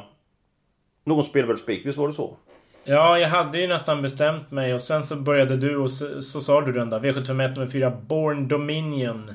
någon 1.03 1.23
spelvärd 1.23 1.59
spik, 1.59 1.85
visst 1.85 1.97
var 1.97 2.07
det 2.07 2.13
så? 2.13 2.37
Ja, 2.83 3.19
jag 3.19 3.27
hade 3.29 3.59
ju 3.59 3.67
nästan 3.67 4.01
bestämt 4.01 4.51
mig 4.51 4.73
och 4.73 4.81
sen 4.81 5.03
så 5.03 5.15
började 5.15 5.57
du 5.57 5.77
och 5.77 5.89
så, 5.89 6.21
så 6.21 6.41
sa 6.41 6.61
du 6.61 6.71
den 6.71 6.89
där. 6.89 6.99
V751 6.99 7.53
nummer 7.55 7.67
4, 7.67 7.91
Born 7.91 8.47
Dominion. 8.47 9.33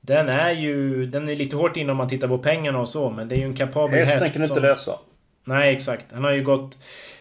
Den 0.00 0.28
är 0.28 0.50
ju... 0.50 1.06
Den 1.06 1.28
är 1.28 1.36
lite 1.36 1.56
hårt 1.56 1.76
inne 1.76 1.92
om 1.92 1.98
man 1.98 2.08
tittar 2.08 2.28
på 2.28 2.38
pengarna 2.38 2.80
och 2.80 2.88
så, 2.88 3.10
men 3.10 3.28
det 3.28 3.34
är 3.34 3.38
ju 3.38 3.44
en 3.44 3.56
kapabel 3.56 3.98
Hästen 3.98 4.20
häst 4.20 4.32
kan 4.32 4.42
inte 4.42 4.54
som... 4.54 4.62
läsa. 4.62 4.92
Nej, 5.48 5.74
exakt. 5.74 6.12
Han 6.12 6.24
har 6.24 6.32
ju 6.32 6.42
gått... 6.42 6.78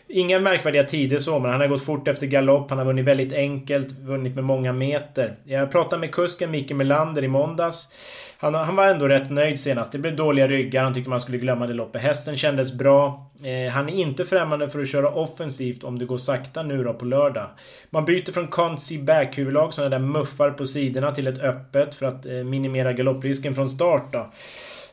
Inga 0.10 0.40
märkvärdiga 0.40 0.84
tider 0.84 1.20
så, 1.20 1.40
men 1.40 1.52
han 1.52 1.62
har 1.62 1.68
gått 1.68 1.86
fort 1.86 2.08
efter 2.08 2.28
galopp. 2.28 2.70
Han 2.70 2.80
har 2.80 2.86
vunnit 2.86 3.06
väldigt 3.06 3.34
enkelt, 3.34 3.92
vunnit 3.92 4.36
med 4.36 4.44
många 4.44 4.74
meter. 4.74 5.36
Jag 5.44 5.72
pratade 5.72 6.00
med 6.00 6.12
kusken 6.12 6.52
Micke 6.52 6.72
Melander 6.72 7.24
i 7.24 7.28
måndags. 7.28 7.90
Han, 8.38 8.54
han 8.54 8.76
var 8.76 8.86
ändå 8.86 9.08
rätt 9.08 9.30
nöjd 9.30 9.60
senast. 9.60 9.92
Det 9.92 9.98
blev 9.98 10.16
dåliga 10.16 10.48
ryggar, 10.48 10.84
han 10.84 10.94
tyckte 10.94 11.10
man 11.10 11.22
skulle 11.22 11.38
glömma 11.38 11.68
det 11.68 11.74
loppet. 11.74 12.02
Hästen 12.02 12.38
kändes 12.38 12.74
bra. 12.74 13.30
Eh, 13.44 13.72
han 13.72 13.90
är 13.90 13.94
inte 13.94 14.26
främmande 14.26 14.70
för 14.70 14.82
att 14.82 14.90
köra 14.90 15.10
offensivt 15.10 15.84
om 15.84 16.00
det 16.00 16.06
går 16.06 16.18
sakta 16.18 16.64
nu 16.64 16.84
då 16.84 16.94
på 16.94 17.06
lördag. 17.06 17.48
Man 17.90 18.06
byter 18.06 18.32
från 18.32 18.48
Consi 18.48 18.98
back-huvudlag, 18.98 19.74
sådana 19.74 19.90
där 19.90 20.06
muffar 20.06 20.52
på 20.52 20.66
sidorna, 20.66 21.12
till 21.12 21.28
ett 21.28 21.40
öppet 21.40 21.96
för 21.96 22.06
att 22.06 22.26
eh, 22.26 22.32
minimera 22.32 22.94
galopprisken 22.94 23.56
från 23.56 23.70
start 23.70 24.14
då. 24.14 24.32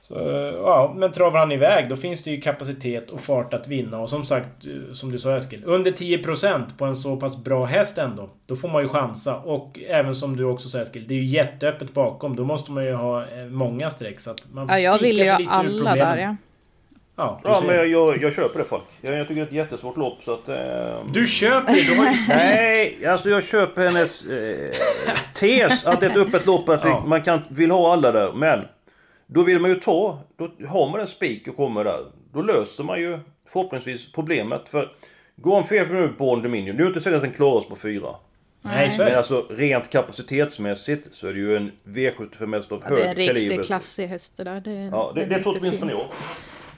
Så, 0.09 0.15
eh, 0.15 0.55
ja, 0.55 0.95
men 0.97 1.13
travar 1.13 1.39
han 1.39 1.53
iväg 1.53 1.89
då 1.89 1.97
finns 1.97 2.23
det 2.23 2.31
ju 2.31 2.41
kapacitet 2.41 3.11
och 3.11 3.21
fart 3.21 3.55
att 3.55 3.69
vinna. 3.69 3.99
Och 4.01 4.09
som 4.09 4.25
sagt, 4.25 4.67
eh, 4.67 4.93
som 4.93 5.11
du 5.13 5.19
sa 5.19 5.37
Eskil, 5.37 5.63
under 5.65 5.91
10% 5.91 6.79
på 6.79 6.85
en 6.85 6.97
så 6.97 7.17
pass 7.17 7.45
bra 7.45 7.65
häst 7.65 7.99
ändå. 7.99 8.29
Då 8.47 8.57
får 8.57 8.69
man 8.69 8.83
ju 8.83 8.89
chansa. 8.89 9.37
Och 9.37 9.81
även 9.89 10.15
som 10.15 10.37
du 10.37 10.45
också 10.45 10.69
sa 10.69 10.81
Eskil, 10.81 11.05
det 11.09 11.15
är 11.15 11.19
ju 11.19 11.25
jätteöppet 11.25 11.95
bakom. 11.95 12.37
Då 12.37 12.45
måste 12.45 12.73
man 12.73 12.85
ju 12.85 12.93
ha 12.93 13.23
eh, 13.23 13.45
många 13.51 13.91
streck. 13.91 14.21
Så 14.21 14.31
att 14.31 14.41
man 14.53 14.69
får 14.69 14.77
Ja, 14.77 14.81
jag 14.81 14.99
vill 14.99 15.19
ju 15.19 15.25
sig 15.25 15.45
ha 15.45 15.53
alla 15.53 15.95
där 15.95 16.17
ja. 16.17 16.37
Ja, 17.17 17.41
Ja, 17.45 17.63
men 17.67 17.77
jag, 17.77 17.87
jag, 17.89 18.23
jag 18.23 18.33
köper 18.35 18.59
det 18.59 18.65
Falk. 18.65 18.83
Jag, 19.01 19.19
jag 19.19 19.29
tycker 19.29 19.41
det 19.41 19.47
är 19.47 19.47
ett 19.47 19.53
jättesvårt 19.53 19.97
lopp 19.97 20.19
så 20.25 20.35
att... 20.35 20.49
Eh, 20.49 20.57
Du 21.13 21.27
köper 21.27 21.73
det, 21.75 21.83
du 21.83 21.97
har 21.99 22.07
ju 22.07 22.17
Nej, 22.29 23.07
alltså 23.07 23.31
jag 23.31 23.45
köper 23.45 23.85
hennes 23.85 24.27
eh, 24.27 24.71
tes 25.35 25.87
att 25.87 26.01
det 26.01 26.07
är 26.07 26.11
ett 26.11 26.17
öppet 26.17 26.47
lopp 26.47 26.69
att 26.69 26.85
Ja. 26.85 27.05
man 27.07 27.23
kan, 27.23 27.41
vill 27.49 27.71
ha 27.71 27.93
alla 27.93 28.13
där. 28.13 28.33
Men 28.33 28.61
då 29.27 29.43
vill 29.43 29.59
man 29.61 29.71
ju 29.71 29.77
ta, 29.77 30.19
då 30.37 30.51
har 30.69 30.91
man 30.91 31.01
en 31.01 31.07
spik 31.07 31.49
och 31.49 31.57
kommer 31.57 31.85
där. 31.85 32.01
Då 32.33 32.43
löser 32.43 32.85
man 32.85 33.01
ju 33.01 33.19
förhoppningsvis 33.49 34.13
problemet. 34.13 34.69
För 34.69 34.93
går 35.37 35.55
han 35.55 35.65
fel 35.65 35.87
för 35.87 35.95
nu 35.95 36.09
på 36.09 36.37
Dominion, 36.37 36.77
nu 36.77 36.83
är 36.83 36.85
det 36.85 36.87
inte 36.87 37.01
säkert 37.01 37.17
att 37.17 37.23
den 37.23 37.33
klarar 37.33 37.53
oss 37.57 37.69
på 37.69 37.77
fyra. 37.77 38.15
Nej, 38.63 38.91
så 38.91 39.03
Men 39.03 39.13
det. 39.13 39.19
alltså 39.19 39.47
rent 39.51 39.91
kapacitetsmässigt 39.91 41.15
så 41.15 41.29
är 41.29 41.33
det 41.33 41.39
ju 41.39 41.57
en 41.57 41.73
V75 41.85 42.55
häst 42.55 42.73
av 42.73 42.81
Det 42.81 42.87
är 42.87 42.91
en 43.01 43.07
hög 43.07 43.19
riktigt 43.19 43.43
kaliber. 43.43 43.63
klassig 43.65 44.07
häst 44.07 44.37
det 44.37 44.45
där. 44.45 44.61
Det, 44.61 44.71
Ja, 44.73 45.13
det, 45.15 45.25
det 45.25 45.35
är 45.35 45.43
tror 45.43 45.57
åtminstone 45.61 45.93
jag. 45.93 46.07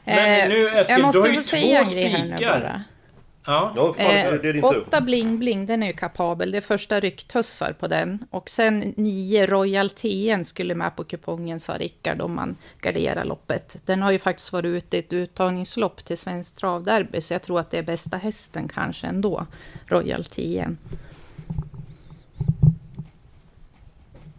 Men 0.04 0.48
nu, 0.48 0.68
Eskil, 0.68 0.96
jag 0.96 1.02
måste 1.06 1.18
du 1.18 1.28
har 1.28 1.34
ju 1.34 1.42
två 1.42 1.56
en 1.56 1.86
spikar. 1.86 2.80
Ja. 3.46 3.72
No, 3.76 3.94
fan, 3.94 4.40
eh, 4.92 5.00
Bling 5.00 5.38
Bling, 5.38 5.66
den 5.66 5.82
är 5.82 5.86
ju 5.86 5.92
kapabel. 5.92 6.50
Det 6.50 6.56
är 6.56 6.60
första 6.60 7.00
rycktussar 7.00 7.72
på 7.72 7.88
den. 7.88 8.26
Och 8.30 8.50
sen 8.50 8.94
nio 8.96 9.46
Royal 9.46 9.90
TN 9.90 10.44
skulle 10.44 10.74
med 10.74 10.96
på 10.96 11.04
kupongen, 11.04 11.60
sa 11.60 11.78
Rickard, 11.78 12.20
om 12.20 12.34
man 12.34 12.56
garderar 12.80 13.24
loppet. 13.24 13.76
Den 13.84 14.02
har 14.02 14.12
ju 14.12 14.18
faktiskt 14.18 14.52
varit 14.52 14.64
ute 14.64 14.96
i 14.96 15.00
ett 15.00 15.12
uttagningslopp 15.12 16.04
till 16.04 16.18
Svenskt 16.18 16.58
Travderby, 16.58 17.20
så 17.20 17.34
jag 17.34 17.42
tror 17.42 17.60
att 17.60 17.70
det 17.70 17.78
är 17.78 17.82
bästa 17.82 18.16
hästen 18.16 18.68
kanske 18.68 19.06
ändå, 19.06 19.46
Royal 19.86 20.24
TN. 20.24 20.78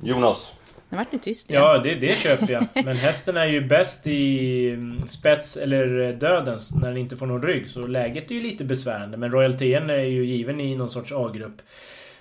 Jonas? 0.01 0.56
Nu 0.89 0.97
vart 0.97 1.11
det 1.11 1.17
tyst 1.17 1.49
igen. 1.51 1.63
Ja, 1.63 1.77
det, 1.77 1.95
det 1.95 2.15
köper 2.17 2.51
jag. 2.53 2.65
Men 2.85 2.95
hästen 2.97 3.37
är 3.37 3.45
ju 3.45 3.61
bäst 3.61 4.07
i 4.07 4.69
mm, 4.69 5.07
spets 5.07 5.57
eller 5.57 6.13
dödens 6.13 6.75
när 6.75 6.87
den 6.87 6.97
inte 6.97 7.17
får 7.17 7.25
någon 7.25 7.41
rygg. 7.43 7.69
Så 7.69 7.87
läget 7.87 8.31
är 8.31 8.35
ju 8.35 8.41
lite 8.41 8.63
besvärande. 8.63 9.17
Men 9.17 9.31
Royal 9.31 9.53
TN 9.53 9.89
är 9.89 9.97
ju 10.03 10.25
given 10.25 10.59
i 10.59 10.75
någon 10.75 10.89
sorts 10.89 11.11
A-grupp. 11.15 11.61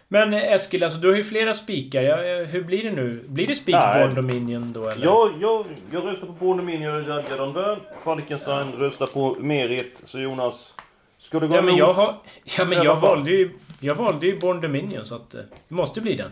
Men 0.09 0.33
eh, 0.35 0.53
Eskil, 0.53 0.83
alltså 0.85 0.99
du 0.99 1.09
har 1.09 1.17
ju 1.17 1.25
flera 1.25 1.55
spikar. 1.55 2.03
Ja, 2.03 2.25
eh, 2.25 2.47
hur 2.47 2.63
blir 2.65 2.83
det 2.85 2.91
nu? 2.93 3.25
Blir 3.29 3.47
det 3.47 3.55
spik. 3.55 3.75
Born 3.75 4.15
Dominion 4.15 4.73
då 4.73 4.89
eller? 4.89 5.05
Jag, 5.05 5.33
jag, 5.41 5.67
jag 5.93 6.05
röstar 6.07 6.27
på 6.27 6.33
Born 6.33 6.57
Dominion 6.57 6.95
och 6.95 7.09
Jadjadon 7.09 7.53
Värn. 7.55 7.79
Falkenstein 8.05 8.73
röstar 8.73 9.07
på 9.07 9.37
Merit. 9.41 10.01
Så 10.05 10.21
Jonas, 10.21 10.75
ska 11.19 11.41
du 11.41 11.49
gå 11.49 11.55
Ja 11.55 11.63
men 11.63 11.69
emot? 11.69 11.79
jag 11.79 11.93
har... 11.93 12.15
Ja 12.59 12.65
men 12.65 12.83
jag 12.83 12.97
valde 12.97 13.31
ju... 13.31 13.51
Jag 13.81 13.95
valde 13.95 14.27
ju 14.27 14.39
Born 14.39 14.61
Dominion 14.61 15.05
så 15.05 15.15
att... 15.15 15.35
eh, 15.35 15.41
Det 15.69 15.75
måste 15.75 16.01
bli 16.01 16.15
den. 16.17 16.31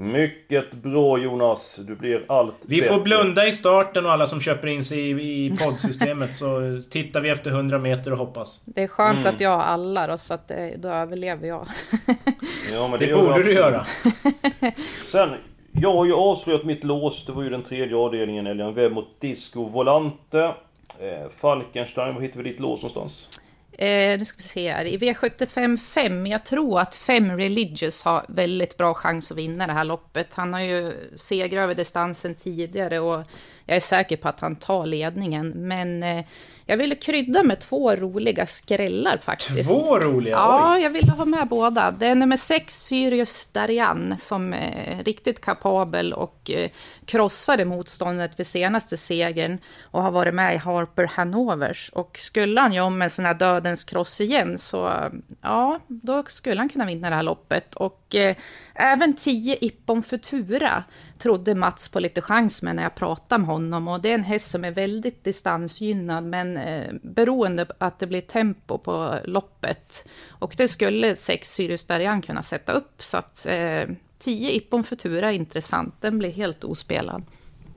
Mycket 0.00 0.72
bra 0.72 1.18
Jonas. 1.18 1.76
Du 1.86 1.94
blir 1.96 2.22
allt 2.28 2.54
Vi 2.66 2.80
bättre. 2.80 2.94
får 2.94 3.00
blunda 3.02 3.46
i 3.46 3.52
starten 3.52 4.06
och 4.06 4.12
alla 4.12 4.26
som 4.26 4.40
köper 4.40 4.68
in 4.68 4.84
sig 4.84 4.98
i, 5.10 5.46
i 5.46 5.56
poddsystemet 5.56 6.34
så 6.36 6.80
tittar 6.90 7.20
vi 7.20 7.28
efter 7.30 7.50
100 7.50 7.78
meter 7.78 8.12
och 8.12 8.18
hoppas. 8.18 8.62
Det 8.66 8.82
är 8.82 8.88
skönt 8.88 9.18
Mm. 9.26 9.34
att 9.34 9.40
jag 9.40 9.50
har 9.50 9.62
alla 9.62 10.06
då, 10.06 10.18
så 10.18 10.34
att 10.34 10.48
det, 10.48 10.74
då 10.78 10.88
överlever 10.88 11.48
jag. 11.48 11.66
Ja, 12.72 12.88
men 12.88 12.98
Det, 12.98 13.06
gör 13.06 13.16
borde 13.26 13.42
du 13.42 13.52
göra. 13.52 13.84
Sen, 15.12 15.28
jag 15.72 15.92
har 15.92 16.04
ju 16.04 16.14
avslöjat 16.14 16.64
mitt 16.64 16.84
lås. 16.84 17.26
Det 17.26 17.32
var 17.32 17.42
ju 17.42 17.50
den 17.50 17.62
tredje 17.62 17.96
avdelningen. 17.96 18.46
Elian 18.46 18.74
Webb 18.74 18.92
mot 18.92 19.20
Disco 19.20 19.64
Volante. 19.64 20.40
Eh, 20.98 21.28
Falkenstein, 21.40 22.14
var 22.14 22.22
hittar 22.22 22.42
vi 22.42 22.50
ditt 22.50 22.60
lås 22.60 22.82
någonstans? 22.82 23.40
Eh, 23.80 24.18
nu 24.18 24.24
ska 24.24 24.36
vi 24.36 24.42
se 24.42 24.72
här. 24.72 24.84
I 24.84 24.98
V75 24.98 25.76
5, 25.76 26.26
jag 26.26 26.44
tror 26.44 26.80
att 26.80 26.96
5 26.96 27.36
Religious 27.36 28.02
har 28.02 28.24
väldigt 28.28 28.76
bra 28.76 28.94
chans 28.94 29.30
att 29.30 29.38
vinna 29.38 29.66
det 29.66 29.72
här 29.72 29.84
loppet. 29.84 30.34
Han 30.34 30.52
har 30.52 30.60
ju 30.60 30.92
segrat 31.16 31.62
över 31.62 31.74
distansen 31.74 32.34
tidigare 32.34 33.00
och 33.00 33.24
jag 33.70 33.76
är 33.76 33.80
säker 33.80 34.16
på 34.16 34.28
att 34.28 34.40
han 34.40 34.56
tar 34.56 34.86
ledningen. 34.86 35.48
Men 35.48 36.02
eh, 36.02 36.24
jag 36.66 36.76
ville 36.76 36.94
krydda 36.94 37.42
med 37.42 37.60
två 37.60 37.96
roliga 37.96 38.46
skrällar 38.46 39.18
faktiskt. 39.22 39.70
Två 39.70 39.98
roliga? 39.98 40.36
Ja, 40.36 40.78
jag 40.78 40.90
ville 40.90 41.12
ha 41.12 41.24
med 41.24 41.48
båda. 41.48 41.90
Det 41.90 42.06
är 42.06 42.14
nummer 42.14 42.36
sex, 42.36 42.84
Sirius 42.84 43.46
Darian, 43.46 44.14
som 44.18 44.52
är 44.54 45.04
riktigt 45.04 45.40
kapabel 45.40 46.12
och 46.12 46.50
eh, 46.50 46.70
krossade 47.04 47.64
motståndet 47.64 48.30
vid 48.36 48.46
senaste 48.46 48.96
segern 48.96 49.58
och 49.82 50.02
har 50.02 50.10
varit 50.10 50.34
med 50.34 50.54
i 50.54 50.58
Harper 50.58 51.04
Hanovers. 51.04 51.90
Och 51.94 52.18
skulle 52.18 52.60
han 52.60 52.72
göra 52.72 52.86
om 52.86 53.02
en 53.02 53.10
sån 53.10 53.24
här 53.24 53.34
dödens 53.34 53.84
kross 53.84 54.20
igen 54.20 54.58
så, 54.58 54.88
eh, 54.88 55.10
ja, 55.42 55.80
då 55.86 56.24
skulle 56.26 56.60
han 56.60 56.68
kunna 56.68 56.86
vinna 56.86 57.10
det 57.10 57.16
här 57.16 57.22
loppet. 57.22 57.74
Och 57.74 58.14
eh, 58.14 58.36
även 58.74 59.16
10 59.16 59.56
Ippon 59.60 60.02
Futura 60.02 60.84
trodde 61.22 61.54
Mats 61.54 61.88
på 61.88 62.00
lite 62.00 62.20
chans 62.20 62.62
med 62.62 62.76
när 62.76 62.82
jag 62.82 62.94
pratade 62.94 63.38
med 63.38 63.48
honom. 63.48 63.88
Och 63.88 64.00
det 64.00 64.10
är 64.10 64.14
en 64.14 64.24
häst 64.24 64.50
som 64.50 64.64
är 64.64 64.70
väldigt 64.70 65.24
distansgynnad, 65.24 66.24
men 66.24 66.56
eh, 66.56 66.92
beroende 67.02 67.64
på 67.64 67.72
att 67.78 67.98
det 67.98 68.06
blir 68.06 68.20
tempo 68.20 68.78
på 68.78 69.14
loppet. 69.24 70.08
Och 70.28 70.54
det 70.56 70.68
skulle 70.68 71.16
sex 71.16 71.54
Sirius 71.54 71.84
Darian 71.84 72.22
kunna 72.22 72.42
sätta 72.42 72.72
upp, 72.72 73.02
så 73.02 73.16
att 73.16 73.46
eh, 73.46 73.82
10 74.18 74.50
Ippon 74.50 74.84
Futura 74.84 75.32
är 75.32 75.36
intressant. 75.36 75.94
Den 76.00 76.18
blir 76.18 76.30
helt 76.30 76.64
ospelad. 76.64 77.22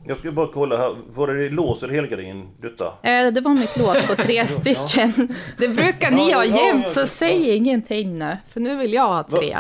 Jag 0.06 0.18
ska 0.18 0.32
bara 0.32 0.48
kolla 0.54 0.78
här. 0.78 0.96
Var 1.16 1.28
det 1.28 1.50
lås 1.50 1.84
eller 1.84 1.94
helgardin? 1.94 2.48
Detta? 2.62 2.86
Eh, 2.86 3.34
det 3.34 3.42
var 3.42 3.54
mitt 3.54 3.78
lås 3.78 4.08
på 4.08 4.16
tre 4.16 4.48
stycken. 4.48 5.36
Det 5.58 5.68
brukar 5.68 6.12
ni 6.12 6.34
ha 6.34 6.46
jämt, 6.46 6.90
så 6.90 7.06
säg 7.06 7.56
ingenting 7.56 8.20
nu. 8.20 8.38
För 8.48 8.60
nu 8.60 8.76
vill 8.76 8.94
jag 8.94 9.08
ha 9.08 9.24
tre. 9.24 9.58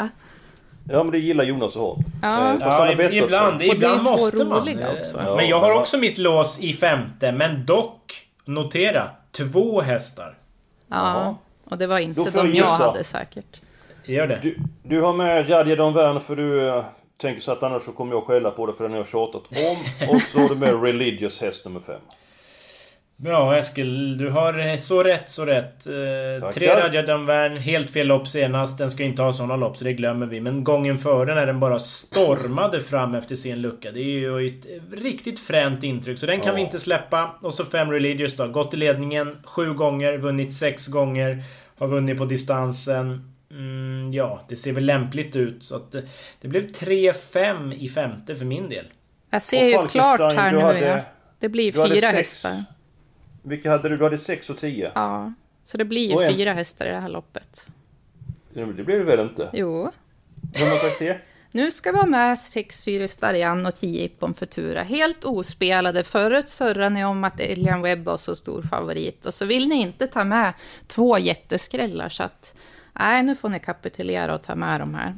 Ja 0.89 1.03
men 1.03 1.11
det 1.11 1.19
gillar 1.19 1.43
Jonas 1.43 1.71
att 1.75 1.81
ha. 1.81 1.97
Ja. 2.21 2.49
Eh, 2.49 2.55
Ja, 2.59 2.91
ibland, 3.11 3.55
också. 3.55 3.65
Ibland 3.75 4.03
måste 4.03 4.45
man. 4.45 4.67
Eh, 4.67 4.89
också. 4.99 5.17
Ja, 5.25 5.35
Men 5.35 5.47
jag 5.47 5.59
har 5.59 5.71
också 5.79 5.97
mitt 5.97 6.17
lås 6.17 6.59
i 6.59 6.73
femte, 6.73 7.31
men 7.31 7.65
dock, 7.65 8.27
notera, 8.45 9.09
två 9.31 9.81
hästar. 9.81 10.37
Ja, 10.87 11.37
och 11.65 11.77
det 11.77 11.87
var 11.87 11.99
inte 11.99 12.21
de 12.21 12.29
jag 12.35 12.45
jag 12.45 12.53
gissa. 12.55 12.67
hade 12.67 13.03
säkert. 13.03 13.61
Gör 14.05 14.27
det. 14.27 14.39
Du, 14.41 14.57
du 14.83 15.01
har 15.01 15.13
med 15.13 15.49
Radjadon 15.49 15.93
Värn 15.93 16.21
för 16.21 16.35
du 16.35 16.67
eh, 16.69 16.85
tänker 17.17 17.41
så 17.41 17.51
att 17.51 17.63
annars 17.63 17.83
så 17.83 17.91
kommer 17.91 18.13
jag 18.15 18.23
skälla 18.23 18.51
på 18.51 18.65
det 18.65 18.73
för 18.73 18.83
den 18.83 18.91
har 18.91 18.99
jag 18.99 19.07
tjatat 19.07 19.43
om. 19.51 20.07
Och 20.15 20.21
så 20.21 20.39
har 20.39 20.49
du 20.49 20.55
med 20.55 20.83
Religious 20.83 21.41
häst 21.41 21.65
nummer 21.65 21.79
5. 21.79 21.95
Bra 23.15 23.57
Eskil, 23.57 24.17
du 24.17 24.29
har 24.29 24.77
så 24.77 25.03
rätt 25.03 25.29
så 25.29 25.45
rätt. 25.45 25.87
Eh, 25.87 26.49
tre 26.51 26.67
Radjadan 26.67 27.25
Värn, 27.25 27.57
helt 27.57 27.89
fel 27.89 28.07
lopp 28.07 28.27
senast. 28.27 28.77
Den 28.77 28.89
ska 28.89 29.03
inte 29.03 29.21
ha 29.21 29.33
såna 29.33 29.55
lopp 29.55 29.77
så 29.77 29.83
det 29.83 29.93
glömmer 29.93 30.25
vi. 30.25 30.41
Men 30.41 30.63
gången 30.63 30.97
före 30.97 31.35
när 31.35 31.45
den 31.45 31.59
bara 31.59 31.79
stormade 31.79 32.81
fram 32.81 33.15
efter 33.15 33.35
sin 33.35 33.61
lucka. 33.61 33.91
Det 33.91 33.99
är 33.99 34.03
ju 34.19 34.47
ett 34.47 34.67
riktigt 35.03 35.39
fränt 35.39 35.83
intryck. 35.83 36.17
Så 36.19 36.25
den 36.25 36.39
kan 36.39 36.47
Ja. 36.47 36.53
vi 36.55 36.61
inte 36.61 36.79
släppa. 36.79 37.35
Och 37.41 37.53
så 37.53 37.65
fem 37.65 37.91
Religious 37.91 38.35
då. 38.35 38.47
Gått 38.47 38.73
i 38.73 38.77
ledningen 38.77 39.37
sju 39.45 39.73
gånger, 39.73 40.17
vunnit 40.17 40.53
sex 40.53 40.87
gånger. 40.87 41.43
Har 41.77 41.87
vunnit 41.87 42.17
på 42.17 42.25
distansen. 42.25 43.33
Mm, 43.51 44.13
ja, 44.13 44.41
det 44.49 44.55
ser 44.55 44.71
väl 44.73 44.85
lämpligt 44.85 45.35
ut. 45.35 45.63
Så 45.63 45.75
att 45.75 45.91
det, 45.91 46.03
det 46.41 46.47
blev 46.47 46.67
3-5 46.71 47.73
i 47.73 47.89
femte 47.89 48.35
för 48.35 48.45
min 48.45 48.69
del. 48.69 48.85
Jag 49.29 49.37
Och 49.37 49.41
ser 49.41 49.65
ju 49.65 49.87
klart 49.87 50.19
här 50.33 50.51
nu. 50.51 50.59
hade- 50.59 50.79
ja. 50.79 50.99
Det 51.39 51.49
blir 51.49 51.71
du 51.71 51.77
fyra 51.87 52.07
sex. 52.07 52.13
hästar. 52.13 52.63
Vilka 53.43 53.69
hade 53.71 53.89
du? 53.89 53.97
Du 53.97 54.03
hade 54.03 54.17
6 54.17 54.49
och 54.49 54.57
10. 54.57 54.91
Ja, 54.95 55.33
så 55.65 55.77
det 55.77 55.85
blir 55.85 56.09
ju 56.09 56.15
Och 56.15 56.23
en- 56.23 56.33
fyra 56.33 56.53
hästar 56.53 56.85
i 56.85 56.89
det 56.89 56.99
här 56.99 57.09
loppet. 57.09 57.67
Det 58.53 58.65
blir 58.65 58.97
det 58.97 59.03
väl 59.03 59.19
inte? 59.19 59.49
Jo. 59.53 59.91
Vem 60.59 60.67
har 60.69 60.77
sagt 60.77 60.99
det? 60.99 61.21
Nu 61.55 61.71
ska 61.71 61.91
vi 61.91 61.97
ha 61.97 62.05
med 62.05 62.39
sex 62.39 62.81
Sirius 62.81 63.17
Darian 63.17 63.65
och 63.65 63.75
tio 63.75 64.03
Ippon 64.03 64.33
Futura. 64.33 64.83
Helt 64.83 65.25
ospelade. 65.25 66.03
Förut 66.03 66.49
surrade 66.49 66.89
ni 66.89 67.05
om 67.05 67.23
att 67.23 67.39
Elian 67.39 67.81
Webb 67.81 68.03
var 68.05 68.17
så 68.17 68.35
stor 68.35 68.61
favorit. 68.61 69.25
Och 69.25 69.33
så 69.33 69.45
vill 69.45 69.67
ni 69.67 69.75
inte 69.81 70.07
ta 70.07 70.23
med 70.23 70.53
två 70.87 71.17
jätteskrällar. 71.17 72.09
Så 72.09 72.23
att, 72.23 72.55
nej, 72.93 73.23
nu 73.23 73.35
får 73.35 73.49
ni 73.49 73.59
kapitulera 73.59 74.35
och 74.35 74.43
ta 74.43 74.55
med 74.55 74.79
de 74.79 74.93
här. 74.95 75.15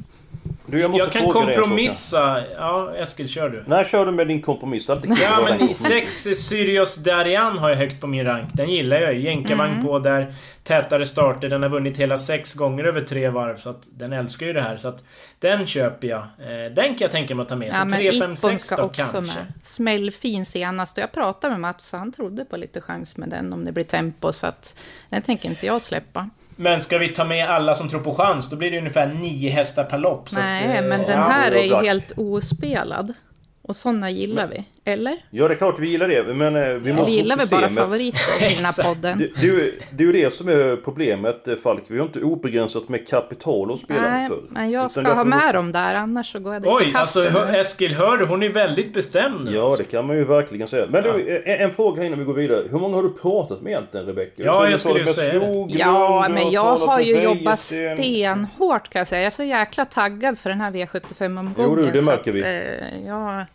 Du, 0.68 0.80
jag 0.80 0.92
måste 0.92 1.04
Jag 1.04 1.12
kan 1.12 1.30
kompromissa. 1.32 2.44
Ja, 2.58 2.96
Eskil, 2.96 3.30
kör 3.30 3.50
du. 3.50 3.64
Nej, 3.68 3.86
kör 3.86 4.06
du 4.06 4.12
med 4.12 4.28
din 4.28 4.42
kompromiss. 4.42 4.90
Alltid 4.90 5.12
Ja 5.22 5.40
men 5.60 5.76
sex 5.76 6.14
Sirius 6.24 6.96
Darian 6.96 7.58
har 7.58 7.70
jag 7.70 7.78
högt 7.78 8.02
på 8.02 8.08
min 8.08 8.26
rank. 8.26 8.50
Den 8.54 8.70
gillar 8.70 8.98
jag 8.98 9.14
ju. 9.14 9.20
Jänkarvagn 9.22 9.72
Mm. 9.74 9.86
på 9.86 10.00
där. 10.00 10.34
Tätare 10.64 11.06
starter. 11.06 11.50
Den 11.50 11.64
har 11.64 11.70
vunnit 11.70 11.98
hela 11.98 12.18
sex 12.18 12.54
gånger 12.54 12.84
över 12.84 13.02
tre 13.02 13.30
varv. 13.30 13.56
Så 13.58 13.70
att 13.70 13.88
den 13.92 14.14
älskar 14.14 14.46
ju 14.46 14.54
det 14.54 14.62
här. 14.62 14.78
Så 14.78 14.88
att 14.88 15.04
den 15.40 15.66
köper 15.66 16.08
jag. 16.08 16.20
Eh, 16.22 16.72
den 16.76 16.86
kan 16.86 16.98
jag 17.00 17.12
tänka 17.12 17.36
mig 17.36 17.44
att 17.44 17.50
ta 17.50 17.56
med. 17.56 17.68
Ja, 17.70 17.74
så 17.74 17.86
men 17.86 18.00
3, 18.00 18.12
5, 18.12 18.16
Ippon 18.18 18.38
6 18.38 18.64
ska 18.64 18.76
då 18.76 18.84
också 18.84 19.02
kanske. 19.02 19.22
med. 19.22 19.54
Smällfin 19.64 20.46
senast. 20.46 20.98
Jag 20.98 21.12
pratade 21.12 21.52
med 21.52 21.60
Mats 21.62 21.94
och 21.94 22.00
han 22.00 22.12
trodde 22.12 22.46
på 22.46 22.58
lite 22.58 22.82
chans 22.82 23.18
med 23.18 23.30
den 23.30 23.54
om 23.54 23.66
det 23.66 23.72
blir 23.72 23.84
tempo. 23.84 24.32
Så 24.34 24.48
att 24.48 24.76
den 25.10 25.22
tänker 25.22 25.50
inte 25.50 25.66
jag 25.66 25.82
släppa. 25.82 26.30
Men 26.56 26.82
ska 26.82 26.98
vi 26.98 27.08
ta 27.08 27.26
med 27.26 27.50
alla 27.50 27.76
som 27.76 27.90
tror 27.90 28.00
på 28.00 28.16
chans, 28.16 28.50
då 28.50 28.56
blir 28.56 28.72
det 28.72 28.78
ungefär 28.78 29.08
nio 29.08 29.50
hästar 29.50 29.84
per 29.84 29.98
lopp. 29.98 30.30
Nej, 30.34 30.78
att, 30.78 30.84
eh, 30.84 30.90
men 30.90 31.02
den 31.02 31.20
ja. 31.20 31.28
här 31.28 31.52
är 31.52 31.64
ju 31.64 31.76
helt 31.76 32.12
ospelad. 32.18 33.14
Och 33.62 33.76
sådana 33.76 34.10
gillar 34.10 34.48
vi. 34.48 34.66
Eller? 34.88 35.18
Ja, 35.30 35.48
det 35.48 35.54
är 35.54 35.58
klart 35.58 35.80
vi 35.80 35.88
gillar 35.90 36.08
det. 36.08 36.24
Men 36.34 36.56
eh, 36.56 36.68
vi 36.68 36.94
måste 36.94 37.12
Vi 37.12 37.18
gillar 37.18 37.38
väl 37.38 37.48
bara 37.48 37.70
favoriter 37.70 38.52
i 38.52 38.56
den 38.56 38.66
här 38.66 38.84
podden. 38.90 39.18
Det, 39.20 39.28
det, 39.36 39.42
är 39.42 39.44
ju- 39.52 39.80
det 39.92 40.04
är 40.04 40.08
ju 40.08 40.12
det 40.14 40.34
som 40.34 40.48
är 40.48 40.76
problemet 40.84 41.48
eh, 41.48 41.56
Falk. 41.56 41.84
Vi 41.88 41.98
har 41.98 42.06
inte 42.06 42.20
obegränsat 42.22 42.90
med 42.90 43.08
kapital 43.08 43.74
att 43.74 43.80
spela 43.80 44.02
Nej, 44.02 44.28
för. 44.28 44.40
men 44.50 44.72
jag 44.72 44.80
Utan 44.80 44.90
ska 44.90 45.14
ha 45.14 45.24
måste- 45.24 45.46
med 45.46 45.56
dem 45.56 45.72
där, 45.72 45.96
annars 45.96 46.32
så 46.32 46.40
går 46.40 46.54
jag 46.54 46.62
dit 46.64 46.72
Oj, 46.72 46.92
alltså 46.96 47.30
hör, 47.30 47.56
Eskil, 47.60 47.94
hör 47.96 48.18
du? 48.18 48.26
Hon 48.26 48.44
är 48.44 48.50
väldigt 48.50 48.94
bestämd 48.94 49.46
nu. 49.46 49.56
Ja, 49.56 49.76
det 49.78 49.84
kan 49.84 50.08
man 50.08 50.16
ju 50.18 50.24
verkligen 50.24 50.68
säga. 50.68 50.86
Men 50.90 51.04
du, 51.04 51.42
en, 51.46 51.62
en 51.62 51.72
fråga 51.72 51.98
här 52.02 52.08
innan 52.08 52.20
vi 52.20 52.26
går 52.26 52.34
vidare. 52.34 52.64
Hur 52.72 52.80
många 52.80 52.96
har 52.96 53.04
du 53.04 53.14
pratat 53.14 53.62
med 53.62 53.72
egentligen, 53.72 54.06
Rebecca? 54.06 54.32
Ja, 54.44 54.70
jag 54.70 54.80
skulle 54.80 55.00
ju 55.00 55.06
säga 55.06 55.40
det. 55.40 55.66
Ja, 55.70 56.28
men 56.30 56.52
jag 56.52 56.78
har 56.78 57.00
ju 57.00 57.22
jobbat 57.22 57.60
stenhårt 57.60 58.90
kan 58.90 59.00
jag 59.00 59.08
säga. 59.08 59.22
Jag 59.22 59.28
är 59.28 59.32
så 59.32 59.44
jäkla 59.44 59.86
taggad 59.86 60.40
för 60.40 60.50
den 60.50 60.62
här 60.62 60.72
V75-omgången. 60.72 61.54
Jo, 61.70 61.76
du, 61.76 61.92
det 61.92 62.02
märker 62.02 62.32
att, 62.32 62.38
vi. 62.38 62.42
eh, 62.42 63.08
Jag 63.08 63.46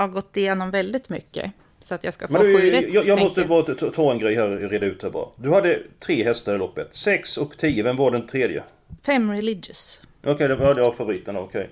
har 0.00 0.08
gått 0.08 0.36
igenom 0.36 0.70
väldigt 0.70 1.08
mycket. 1.08 1.52
Så 1.80 1.94
att 1.94 2.04
jag 2.04 2.14
ska 2.14 2.26
få 2.26 2.32
Men 2.32 2.42
du, 2.42 2.60
sju 2.60 2.70
rätt. 2.70 2.84
jag, 2.92 3.04
jag 3.04 3.18
måste 3.18 3.44
bara 3.44 3.74
ta, 3.90 4.12
en 4.12 4.18
grej 4.18 4.34
här 4.34 4.50
och 4.64 4.70
reda 4.70 4.86
ut 4.86 5.02
här 5.02 5.10
bara. 5.10 5.28
Du 5.36 5.50
hade 5.52 5.82
tre 6.06 6.24
hästar 6.24 6.54
i 6.54 6.58
loppet. 6.58 6.94
Sex 6.94 7.36
och 7.36 7.58
tio. 7.58 7.82
Vem 7.82 7.96
var 7.96 8.10
den 8.10 8.26
tredje? 8.26 8.62
Fem 9.06 9.30
religious. 9.32 10.00
Okej, 10.26 10.48
det 10.48 10.54
var 10.56 10.74
det 10.74 10.82
var 10.82 10.92
favoriten. 10.92 11.36
Okej. 11.36 11.70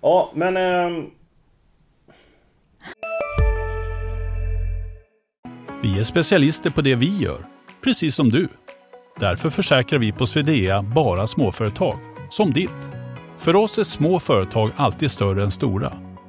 Ja, 0.00 0.32
men... 0.34 0.56
ehm, 0.56 1.06
Vi 5.82 5.98
är 6.00 6.04
specialister 6.04 6.70
på 6.70 6.80
det 6.80 6.94
vi 6.94 7.16
gör, 7.18 7.38
precis 7.84 8.14
som 8.14 8.28
du. 8.30 8.48
Därför 9.20 9.50
försäkrar 9.50 9.98
vi 9.98 10.12
på 10.12 10.26
Swedea 10.26 10.82
bara 10.82 11.26
småföretag, 11.26 11.98
som 12.30 12.52
ditt. 12.52 12.70
För 13.38 13.56
oss 13.56 13.78
är 13.78 13.84
små 13.84 14.20
företag 14.20 14.70
alltid 14.76 15.10
större 15.10 15.42
än 15.42 15.50
stora 15.50 15.92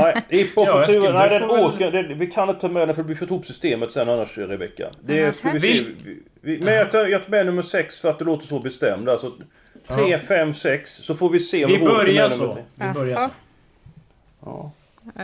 Nej, 0.00 0.14
Ja, 0.56 0.62
jag 0.66 0.90
skulle- 0.90 1.12
nej 1.12 1.28
det 1.28 1.38
den 1.38 1.48
väl- 1.48 1.64
åker, 1.64 1.90
det, 1.90 2.02
vi 2.02 2.26
kan 2.26 2.48
inte 2.48 2.60
ta 2.60 2.68
med 2.68 2.88
den 2.88 2.94
för 2.94 3.02
det 3.02 3.06
blir 3.06 3.16
för 3.16 3.26
ihop 3.26 3.46
systemet 3.46 3.92
sen 3.92 4.08
annars 4.08 4.38
Rebecka. 4.38 4.86
Det 5.00 5.16
Jaha. 5.16 5.32
ska 5.32 5.50
vi 5.50 5.60
se. 5.60 5.88
Vi, 6.04 6.18
vi, 6.40 6.60
men 6.64 6.74
jag 6.74 6.92
tar, 6.92 7.06
jag 7.06 7.22
tar 7.24 7.30
med 7.30 7.46
nummer 7.46 7.62
6 7.62 8.00
för 8.00 8.08
att 8.10 8.18
det 8.18 8.24
låter 8.24 8.46
så 8.46 8.58
bestämd. 8.58 9.08
Alltså 9.08 9.30
3, 9.88 10.18
5, 10.18 10.54
6 10.54 10.90
så 10.96 11.14
får 11.14 11.30
vi 11.30 11.38
se 11.38 11.64
om 11.64 11.70
Vi 11.70 11.76
det 11.78 11.84
börjar 11.84 12.28
så. 12.28 12.58
Vi 12.74 12.92
börjar 12.94 13.16
så. 13.18 13.28
Ja. 14.44 14.70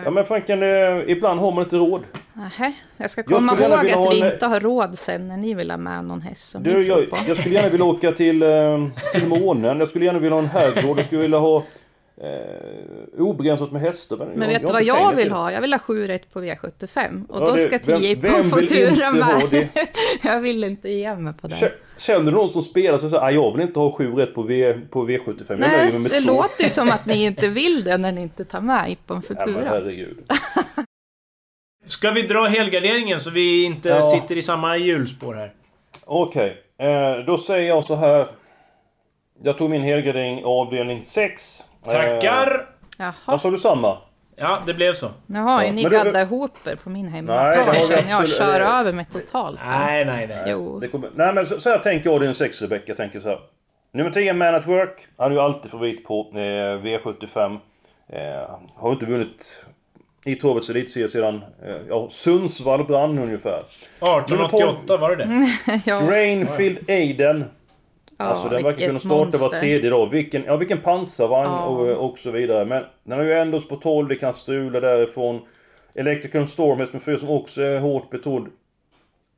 ja 0.05 0.11
men 0.11 0.25
Franken, 0.25 0.63
eh, 0.63 1.03
ibland 1.07 1.41
har 1.41 1.53
man 1.53 1.65
inte 1.65 1.77
råd. 1.77 2.03
Nähä, 2.33 2.73
jag 2.97 3.11
ska 3.11 3.21
Jag 3.21 3.27
komma 3.27 3.53
skulle 3.57 3.69
gärna 3.69 3.89
ihåg 3.89 4.07
att 4.09 4.15
vi 4.15 4.21
en- 4.23 4.33
inte 4.33 4.47
har 4.47 4.61
råd 4.61 4.99
sen 4.99 5.29
när 5.29 5.37
ni 5.37 5.55
vill 5.55 5.71
ha 5.71 5.79
med 5.79 6.05
någon 6.05 6.21
häst 6.23 6.51
som 6.51 6.63
Du, 6.63 6.75
vi 6.75 6.85
tror 6.85 7.01
jag, 7.01 7.11
på. 7.11 7.17
jag 7.29 7.37
skulle 7.37 7.55
gärna 7.55 7.69
vilja 7.69 7.85
åka 7.87 8.13
till, 8.13 8.43
eh, 8.43 8.87
till 9.13 9.27
månen. 9.29 9.79
Jag 9.79 9.89
skulle 9.89 10.05
gärna 10.05 10.19
vilja 10.19 10.35
ha 10.35 10.43
en 10.43 10.49
herrgård. 10.49 10.99
Jag 10.99 11.05
skulle 11.07 11.21
vilja 11.21 11.39
ha 11.39 11.65
eh, 12.23 13.21
obegränsat 13.23 13.73
med 13.73 13.83
hästar. 13.83 14.17
Men 14.17 14.41
jag- 14.41 14.49
vet 14.49 14.67
du 14.67 14.73
vad 14.73 14.83
jag 14.83 15.15
vill 15.17 15.31
ha? 15.31 15.53
Jag 15.53 15.61
vill 15.61 15.73
ha 15.73 15.79
7 15.79 16.07
rätt 16.09 16.33
på 16.33 16.41
V75. 16.41 17.27
Och 17.29 17.41
Ja, 17.43 17.47
då 17.47 17.53
det- 17.53 17.59
ska 17.59 17.79
vem- 17.93 18.01
10 18.01 18.15
vem 18.15 18.51
på 18.51 18.57
Futura 18.57 19.11
med. 19.11 19.43
det? 19.51 19.69
jag 20.23 20.41
vill 20.41 20.65
inte 20.65 20.89
ge 20.89 21.15
mig 21.17 21.33
på 21.35 21.49
det. 21.49 21.55
Kä- 21.55 21.73
Känner 21.99 22.25
du 22.25 22.31
någon 22.31 22.49
som 22.49 22.63
spelar 22.63 22.99
så 22.99 23.09
säger 23.09 23.23
"Ah, 23.25 23.31
jag 23.31 23.53
vill 23.53 23.61
inte 23.67 23.79
ha 23.79 23.93
sju 23.93 24.13
rätt 24.13 24.35
på, 24.35 24.43
v, 24.43 24.75
på 24.91 25.09
V75. 25.09 25.45
Jag 25.49 25.61
nöjer 25.61 25.93
Nej, 25.99 26.03
det 26.11 26.21
två." 26.21 26.33
låter 26.33 26.65
ju 26.65 26.71
som 26.71 26.89
att 26.91 27.07
ni 27.07 27.25
inte 27.25 27.49
vill 27.61 27.85
det 27.85 27.99
när 27.99 28.13
ni 28.13 28.21
inte 28.23 28.45
tar 28.45 28.61
med 28.61 28.91
Ippon 28.91 29.23
Ja, 29.29 29.35
men 29.39 29.47
Futura. 29.55 29.69
herregud. 29.69 30.19
Ska 31.87 32.11
vi 32.11 32.23
dra 32.23 32.45
helgarderingen 32.45 33.21
så 33.21 33.31
vi 33.31 33.65
inte 33.65 33.89
Ja. 33.89 34.03
sitter 34.03 34.39
i 34.39 34.43
samma 34.43 34.77
hjulspår 34.77 35.35
här? 35.35 35.53
Okej, 36.05 36.63
eh, 36.79 37.17
då 37.27 37.39
säger 37.39 37.69
jag 37.69 37.85
så 37.85 37.95
här. 37.95 38.29
Jag 39.43 39.59
tog 39.59 39.71
min 39.71 39.83
helgardering 39.83 40.45
avdelning 40.45 41.03
6. 41.03 41.65
Tackar! 41.85 42.67
Jaha, 42.99 43.13
Vad 43.27 43.41
sa 43.41 43.51
du 43.51 43.59
samma? 43.59 43.99
Ja, 44.37 44.59
det 44.67 44.75
blev 44.75 44.93
så. 44.93 45.09
nu 45.27 45.39
har 45.41 45.61
ju 45.63 45.67
Ja, 45.67 45.73
ni 45.73 45.83
men 45.83 45.93
det- 45.93 45.97
gaddat 45.99 46.27
ihop 46.27 46.67
er 46.67 46.77
på 46.77 46.91
min 46.91 47.05
Nej, 47.05 47.13
det 47.13 47.17
hemmaplan 47.17 47.75
känner 47.75 48.11
jag 48.11 48.21
absolut- 48.23 48.39
kör 48.39 48.61
över 48.61 48.93
mig 48.93 49.05
totalt. 49.05 49.61
Nej, 49.67 50.05
nej, 50.05 50.27
nej. 50.27 50.43
Jo. 50.47 50.81
Det 50.81 50.89
kommer, 50.89 51.11
nej 51.15 51.35
men 51.35 51.47
så, 51.47 51.61
så 51.61 51.71
här 51.71 51.79
tänker 51.79 52.07
jag 52.07 52.15
avdelning 52.15 52.35
6 52.35 52.63
Rebecka. 52.63 52.85
Jag 52.87 52.97
tänker 52.97 53.21
så 53.21 53.29
här. 53.29 53.39
Nummer 53.93 54.11
10 54.11 54.33
Man 54.33 54.55
at 54.55 54.67
Work. 54.67 55.07
Han 55.19 55.31
är 55.31 55.35
ju 55.37 55.41
alltid 55.41 55.71
favorit 55.71 56.05
på 56.05 56.31
eh, 56.35 56.39
V75. 56.39 57.59
Eh, 58.09 58.21
har 58.77 58.93
inte 58.93 59.07
vunnit 59.07 59.65
i 60.25 60.35
Travets 60.35 60.71
elitserie 60.71 61.09
sedan 61.09 61.45
eh, 61.67 61.77
ja, 61.89 62.09
Sundsvall 62.11 62.85
brann 62.85 63.19
ungefär. 63.19 63.63
1888 64.01 64.97
var 64.97 65.17
det 65.17 65.25
det? 65.25 65.51
ja, 65.85 66.01
Grainfield 66.01 66.91
Aiden. 66.91 67.45
Ja, 68.23 68.29
alltså 68.29 68.49
den 68.49 68.63
verkar 68.63 68.87
kunna 68.87 68.99
starta 68.99 69.15
var 69.15 69.25
monster. 69.41 69.61
tredje 69.61 69.91
dag. 69.91 70.11
Vilken, 70.11 70.45
ja, 70.45 70.57
vilken 70.57 70.81
pansarvagn 70.81 71.51
Ja. 71.51 71.65
och, 71.65 72.11
och 72.11 72.19
så 72.19 72.31
vidare. 72.31 72.65
Men 72.65 72.85
den 73.05 73.19
har 73.19 73.25
ju 73.25 73.33
ändå 73.33 73.61
på 73.61 73.77
12, 73.77 74.09
det 74.09 74.17
kan 74.17 74.35
strula 74.35 74.81
därifrån. 74.81 75.41
Electricum 75.95 76.47
Storm 76.47 76.79
häst 76.79 76.93
med 76.93 77.03
4 77.03 77.19
som 77.19 77.31
också 77.31 77.63
är 77.63 77.79
hårt 77.81 78.11
betrodd. 78.11 78.49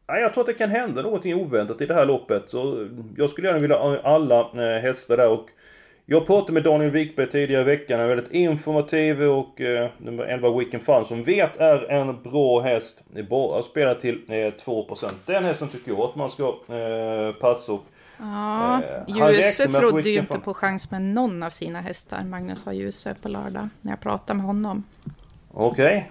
Ja, 0.07 0.19
jag 0.19 0.33
tror 0.35 0.43
att 0.43 0.47
det 0.47 0.53
kan 0.55 0.71
hända 0.71 1.03
någonting 1.03 1.35
oväntat 1.35 1.81
i 1.81 1.87
det 1.87 1.95
här 1.95 2.07
loppet. 2.07 2.43
Så 2.51 2.89
jag 3.17 3.31
skulle 3.31 3.49
gärna 3.49 3.61
vilja 3.61 3.77
ha 3.79 3.99
alla 4.01 4.41
eh, 4.41 4.83
hästar 4.83 5.17
där. 5.17 5.29
Och 5.29 5.47
jag 6.07 6.27
pratade 6.27 6.53
med 6.53 6.63
Daniel 6.63 6.91
Wikberg 6.91 7.31
tidigare 7.31 7.63
i 7.63 7.65
veckan. 7.65 8.01
Han 8.01 8.11
är 8.11 8.15
väldigt 8.15 8.33
informativ 8.33 9.23
och 9.23 9.61
eh, 9.61 9.89
nummer 9.99 10.25
11 10.25 10.59
Wicken 10.59 10.81
Fun 10.81 11.05
som 11.05 11.23
vet 11.23 11.57
är 11.57 11.91
en 11.91 12.23
bra 12.23 12.61
häst. 12.61 13.05
Det 13.13 13.19
är 13.21 13.25
bara 13.25 13.59
att 13.59 13.65
spela 13.65 13.95
till 13.95 14.21
eh, 14.29 14.33
2%. 14.33 15.11
Den 15.27 15.45
hästen 15.45 15.69
tycker 15.69 15.91
jag 15.91 16.01
att 16.01 16.17
man 16.17 16.31
ska 16.31 16.45
eh, 16.69 17.33
passa. 17.41 17.73
Och 17.73 17.85
Ja, 18.19 18.83
Eh, 18.83 19.33
Ljuse 19.33 19.69
trodde 19.73 20.09
ju 20.11 20.19
inte 20.21 20.39
på 20.39 20.55
chans 20.55 20.91
med 20.91 21.03
någon 21.03 21.43
av 21.43 21.51
sina 21.51 21.81
hästar. 21.81 22.25
Magnus 22.25 22.65
har 22.65 22.73
Ljuse 22.73 23.15
på 23.23 23.29
lördag. 23.29 23.69
När 23.81 23.93
jag 23.93 24.01
pratade 24.01 24.37
med 24.37 24.47
honom. 24.47 24.83
Okej. 25.53 26.11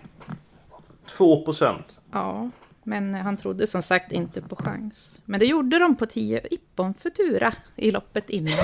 2%. 1.17 1.83
Ja, 2.11 2.49
men 2.83 3.15
han 3.15 3.37
trodde 3.37 3.67
som 3.67 3.81
sagt 3.81 4.11
inte 4.11 4.41
på 4.41 4.55
chans. 4.55 5.21
Men 5.25 5.39
det 5.39 5.45
gjorde 5.45 5.79
de 5.79 5.95
på 5.95 6.05
10 6.05 6.41
Ippon 6.51 6.93
Futura 6.93 7.53
i 7.75 7.91
loppet 7.91 8.29
innan. 8.29 8.53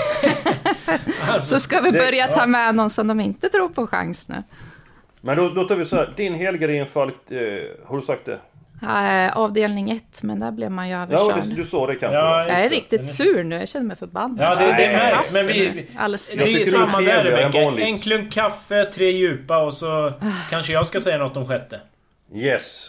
Alltså, 1.29 1.49
Så 1.55 1.59
ska 1.59 1.81
vi 1.81 1.91
det- 1.91 1.97
börja 1.99 2.27
ta 2.27 2.45
med 2.47 2.75
någon 2.75 2.89
som 2.89 3.07
de 3.07 3.19
inte 3.19 3.49
tror 3.49 3.69
på 3.69 3.87
chans 3.87 4.29
nu. 4.29 4.43
Men 5.21 5.37
då, 5.37 5.49
då 5.49 5.63
tar 5.63 5.75
vi 5.75 5.85
så 5.85 5.95
här. 5.95 6.13
Din 6.17 6.33
helgardin 6.33 6.85
Falk, 6.87 7.31
eh, 7.31 7.63
har 7.85 7.95
du 7.97 8.01
sagt 8.01 8.25
det? 8.25 8.39
Äh, 8.81 9.37
avdelning 9.37 9.91
1, 9.91 10.23
men 10.23 10.39
där 10.39 10.51
blev 10.51 10.71
man 10.71 10.87
ju 10.89 10.93
Ja, 10.93 11.01
överkörd. 11.03 11.43
du, 11.49 11.55
du 11.55 11.65
sa 11.65 11.87
det 11.87 11.95
kanske. 11.95 12.17
Ja, 12.17 12.47
jag 12.47 12.59
är 12.59 12.69
det. 12.69 12.75
riktigt 12.75 13.05
sur 13.07 13.43
nu, 13.43 13.55
jag 13.55 13.69
känner 13.69 13.85
mig 13.85 13.97
förbannad. 13.97 14.37
Ja, 14.41 14.55
det- 14.55 14.63
det 14.67 14.73
dricker 14.73 14.91
märks, 14.93 15.31
men 15.31 15.47
vi- 15.47 15.71
nu. 15.75 15.85
Alldeles 15.97 16.29
Det 16.31 16.41
är 16.41 16.45
det 16.45 16.61
är 16.61 16.65
samma 16.65 17.01
där 17.01 17.23
Rebecka. 17.23 17.81
En 17.85 17.99
klunk 17.99 18.31
kaffe, 18.33 18.85
tre 18.85 19.11
djupa 19.11 19.57
och 19.57 19.73
så 19.73 20.13
kanske 20.49 20.73
jag 20.73 20.85
ska 20.85 21.01
säga 21.01 21.17
något 21.17 21.37
om 21.37 21.47
sjätte. 21.47 21.79
Yes. 22.35 22.85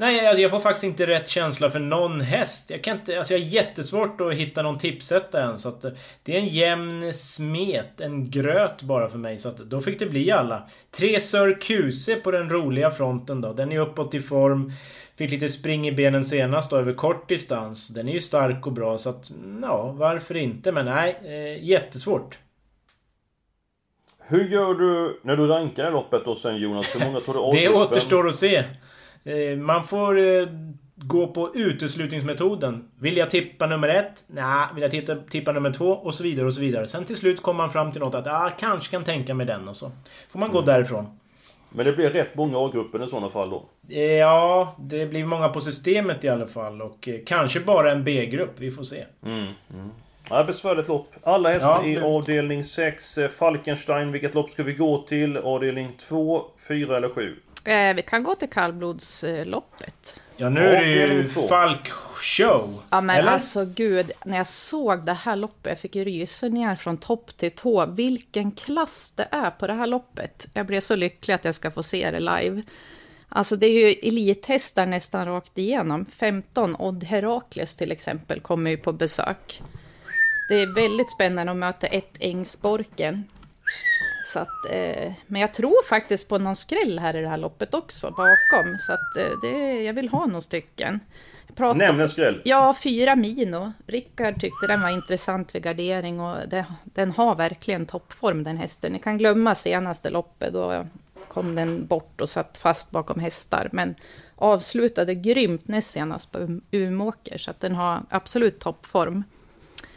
Nej, 0.00 0.16
jag, 0.16 0.40
jag 0.40 0.50
får 0.50 0.60
faktiskt 0.60 0.84
inte 0.84 1.06
rätt 1.06 1.28
känsla 1.28 1.70
för 1.70 1.78
någon 1.78 2.20
häst. 2.20 2.70
Jag 2.70 2.82
kan 2.84 2.96
inte... 2.96 3.18
Alltså 3.18 3.34
jag 3.34 3.40
har 3.40 3.46
jättesvårt 3.46 4.20
att 4.20 4.34
hitta 4.34 4.62
någon 4.62 4.78
tipsetta 4.78 5.42
än. 5.42 5.58
Så 5.58 5.68
att 5.68 5.84
eh, 5.84 5.90
det 6.22 6.34
är 6.36 6.38
en 6.38 6.46
jämn 6.48 7.14
smet, 7.14 8.00
en 8.00 8.30
gröt 8.30 8.82
bara 8.82 9.08
för 9.08 9.18
mig. 9.18 9.38
Så 9.38 9.48
att 9.48 9.56
då 9.56 9.80
fick 9.80 9.98
det 9.98 10.06
bli 10.06 10.30
alla. 10.30 10.68
Tre 10.96 11.20
Sir 11.20 11.60
Kuse 11.60 12.14
på 12.14 12.30
den 12.30 12.50
roliga 12.50 12.90
fronten 12.90 13.40
då. 13.40 13.52
Den 13.52 13.72
är 13.72 13.78
uppåt 13.80 14.14
i 14.14 14.20
form. 14.20 14.72
Fick 15.18 15.30
lite 15.30 15.48
spring 15.48 15.88
i 15.88 15.92
benen 15.92 16.24
senast 16.24 16.70
då 16.70 16.76
över 16.76 16.92
kort 16.92 17.28
distans. 17.28 17.88
Den 17.88 18.08
är 18.08 18.12
ju 18.12 18.20
stark 18.20 18.66
och 18.66 18.72
bra 18.72 18.98
så 18.98 19.10
att... 19.10 19.30
mm, 19.30 19.58
Ja, 19.62 19.92
varför 19.96 20.36
inte? 20.36 20.72
Men 20.72 20.84
nej, 20.84 21.18
eh, 21.24 21.64
jättesvårt. 21.64 22.38
Hur 24.18 24.48
gör 24.48 24.74
du 24.74 25.20
när 25.22 25.36
du 25.36 25.46
rankar 25.46 25.84
det 25.84 25.90
loppet 25.90 26.24
då 26.24 26.34
sen 26.34 26.56
Jonas? 26.56 26.96
Hur 26.96 27.06
många 27.06 27.20
tar 27.20 27.32
du 27.32 27.38
av 27.38 27.52
Det 27.54 27.68
återstår 27.68 28.28
att 28.28 28.34
se. 28.34 28.64
Eh, 29.24 29.56
Man 29.58 29.84
får 29.84 30.18
eh, 30.18 30.46
gå 30.96 31.26
på 31.26 31.50
uteslutningsmetoden. 31.54 32.88
Vill 32.98 33.16
jag 33.16 33.30
tippa 33.30 33.66
nummer 33.66 33.88
ett? 33.88 34.24
Nej. 34.26 34.66
Vill 34.74 34.82
jag 34.82 34.90
tippa, 34.90 35.16
tippa 35.16 35.52
nummer 35.52 35.72
två? 35.72 35.90
Och 35.90 36.14
så 36.14 36.22
vidare 36.22 36.46
och 36.46 36.54
så 36.54 36.60
vidare. 36.60 36.86
Sen 36.86 37.04
till 37.04 37.16
slut 37.16 37.42
kommer 37.42 37.58
man 37.58 37.70
fram 37.72 37.92
till 37.92 38.00
något 38.00 38.14
att 38.14 38.26
ah, 38.26 38.50
kanske 38.58 38.90
kan 38.90 39.04
tänka 39.04 39.34
mig 39.34 39.46
den 39.46 39.68
och 39.68 39.76
så. 39.76 39.90
Får 40.28 40.38
man 40.38 40.50
gå 40.52 40.60
därifrån. 40.60 41.18
Men 41.70 41.86
det 41.86 41.92
blir 41.92 42.10
rätt 42.10 42.34
många 42.34 42.58
A-grupper 42.58 43.04
i 43.04 43.08
sådana 43.08 43.28
fall 43.28 43.50
då. 43.50 43.62
Ja, 43.94 44.74
det 44.78 45.06
blir 45.06 45.24
många 45.24 45.48
på 45.48 45.60
systemet 45.60 46.24
i 46.24 46.28
alla 46.28 46.46
fall. 46.46 46.82
Och 46.82 47.08
eh, 47.08 47.14
kanske 47.26 47.60
bara 47.60 47.92
en 47.92 48.04
B-grupp. 48.04 48.52
Vi 48.56 48.70
får 48.70 48.84
se. 48.84 49.04
Mm. 49.24 49.46
Mm. 49.74 49.90
Ja, 50.30 50.44
besvärligt 50.44 50.88
lopp. 50.88 51.08
Alla 51.22 51.48
hästar 51.52 51.78
Ja, 51.82 51.86
i 51.86 51.94
det- 51.94 52.04
avdelning 52.04 52.64
6. 52.64 53.18
Eh, 53.18 53.28
Falkenstein, 53.30 54.12
vilket 54.12 54.34
lopp 54.34 54.50
ska 54.50 54.62
vi 54.62 54.72
gå 54.72 55.02
till? 55.02 55.36
Avdelning 55.36 55.88
2, 56.08 56.44
4 56.68 56.96
eller 56.96 57.08
7? 57.08 57.36
Eh, 57.64 57.94
vi 57.94 58.02
kan 58.02 58.22
gå 58.24 58.34
till 58.34 58.50
kallblodsloppet. 58.50 60.20
Ja, 60.40 60.48
nu 60.48 60.60
är 60.60 61.08
det 61.08 61.14
ju. 61.14 61.28
Falk 61.28 61.88
Show. 62.14 62.82
Ja 62.90 63.00
men 63.00 63.16
Eller? 63.16 63.32
alltså 63.32 63.64
gud, 63.64 64.10
när 64.24 64.36
jag 64.36 64.46
såg 64.46 65.06
det 65.06 65.12
här 65.12 65.36
loppet, 65.36 65.66
jag 65.70 65.78
fick 65.78 65.96
ju 65.96 66.04
rysningar 66.04 66.76
från 66.76 66.96
topp 66.96 67.36
till 67.36 67.50
tå. 67.50 67.86
Vilken 67.86 68.52
klass 68.52 69.12
det 69.16 69.28
är 69.30 69.50
på 69.50 69.66
det 69.66 69.72
här 69.72 69.86
loppet. 69.86 70.46
Jag 70.54 70.66
blev 70.66 70.80
så 70.80 70.96
lycklig 70.96 71.34
att 71.34 71.44
jag 71.44 71.54
ska 71.54 71.70
få 71.70 71.82
se 71.82 72.10
det 72.10 72.20
live. 72.20 72.62
Alltså 73.28 73.56
det 73.56 73.66
är 73.66 73.88
ju 73.88 74.08
elithästar 74.08 74.86
nästan 74.86 75.26
rakt 75.26 75.58
igenom. 75.58 76.06
15, 76.06 76.76
Odd 76.76 77.04
Herakles 77.04 77.76
till 77.76 77.92
exempel, 77.92 78.40
kommer 78.40 78.70
ju 78.70 78.76
på 78.76 78.92
besök. 78.92 79.62
Det 80.48 80.54
är 80.54 80.74
väldigt 80.74 81.10
spännande 81.10 81.52
att 81.52 81.58
möta 81.58 81.86
ett 81.86 82.16
Ängsborken. 82.20 83.24
Så 84.24 84.38
att, 84.38 84.64
eh, 84.70 85.12
men 85.26 85.40
jag 85.40 85.54
tror 85.54 85.84
faktiskt 85.88 86.28
på 86.28 86.38
någon 86.38 86.56
skräll 86.56 86.98
här 86.98 87.16
i 87.16 87.20
det 87.20 87.28
här 87.28 87.36
loppet 87.36 87.74
också 87.74 88.10
bakom. 88.10 88.78
Så 88.78 88.92
att 88.92 89.16
eh, 89.16 89.28
det, 89.42 89.82
jag 89.82 89.92
vill 89.94 90.08
ha 90.08 90.26
några 90.26 90.40
stycken. 90.40 91.00
Pratar- 91.54 91.78
Nämn 91.78 92.00
en 92.00 92.08
skräll. 92.08 92.42
Ja, 92.44 92.74
fyra 92.82 93.16
Mino. 93.16 93.72
Rickard 93.86 94.40
tyckte 94.40 94.66
den 94.66 94.80
var 94.82 94.88
intressant 94.88 95.54
vid 95.54 95.62
gardering 95.62 96.20
och 96.20 96.48
det, 96.48 96.64
den 96.84 97.10
har 97.10 97.34
verkligen 97.34 97.86
toppform 97.86 98.44
den 98.44 98.56
hästen. 98.56 98.92
Ni 98.92 98.98
kan 98.98 99.18
glömma 99.18 99.54
senaste 99.54 100.10
loppet, 100.10 100.52
då 100.52 100.86
kom 101.28 101.54
den 101.54 101.86
bort 101.86 102.20
och 102.20 102.28
satt 102.28 102.58
fast 102.58 102.90
bakom 102.90 103.20
hästar. 103.20 103.68
Men 103.72 103.94
avslutade 104.36 105.14
grymt 105.14 105.68
näst 105.68 105.90
senast 105.90 106.32
på 106.32 106.38
Um- 106.38 106.60
Umeåker, 106.70 107.38
så 107.38 107.50
att 107.50 107.60
den 107.60 107.74
har 107.74 108.02
absolut 108.10 108.58
toppform. 108.58 109.24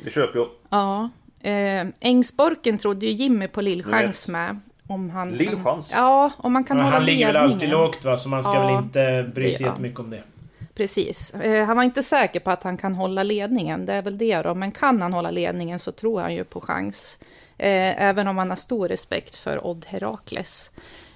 Det 0.04 0.12
köper 0.12 0.40
jag. 0.40 0.50
Ja, 0.70 1.10
eh, 1.44 1.88
Ängsborken 2.00 2.78
trodde 2.78 3.06
ju 3.06 3.12
Jimmy 3.12 3.48
på 3.48 3.62
Lillchans 3.62 4.28
med. 4.28 4.60
Om 4.88 5.10
han 5.10 5.32
Lillchans? 5.32 5.90
Ja, 5.92 6.32
om 6.38 6.54
man 6.54 6.64
kan 6.64 6.78
Men 6.78 6.86
hålla 6.86 6.98
han 6.98 7.06
ligger 7.06 7.28
väl 7.28 7.36
alltid 7.38 7.70
lågt 7.70 8.06
va, 8.06 8.18
så 8.18 8.30
man 8.30 8.44
ska 8.44 8.54
Ja, 8.54 8.68
väl 8.68 8.84
inte 8.84 9.32
bry 9.36 9.52
sig 9.52 9.62
ja. 9.66 9.70
jättemycket 9.70 10.00
om 10.00 10.10
det. 10.10 10.24
Precis. 10.74 11.34
Eh, 11.34 11.66
han 11.66 11.78
var 11.78 11.84
inte 11.84 12.04
säker 12.04 12.40
på 12.40 12.52
att 12.52 12.64
han 12.64 12.78
kan 12.78 12.96
hålla 12.96 13.24
ledningen, 13.24 13.86
det 13.86 13.94
är 13.94 14.02
väl 14.02 14.18
det 14.18 14.42
då. 14.42 14.54
Men 14.56 14.72
kan 14.72 15.02
han 15.02 15.14
hålla 15.14 15.32
ledningen 15.32 15.80
så 15.80 15.92
tror 15.92 16.22
han 16.22 16.34
ju 16.34 16.44
på 16.44 16.62
chans. 16.62 17.20
Eh, 17.58 18.04
även 18.04 18.28
om 18.28 18.38
han 18.38 18.50
har 18.50 18.56
stor 18.58 18.88
respekt 18.88 19.36
för 19.36 19.68
Odd 19.68 19.86
Herakles. 19.88 20.72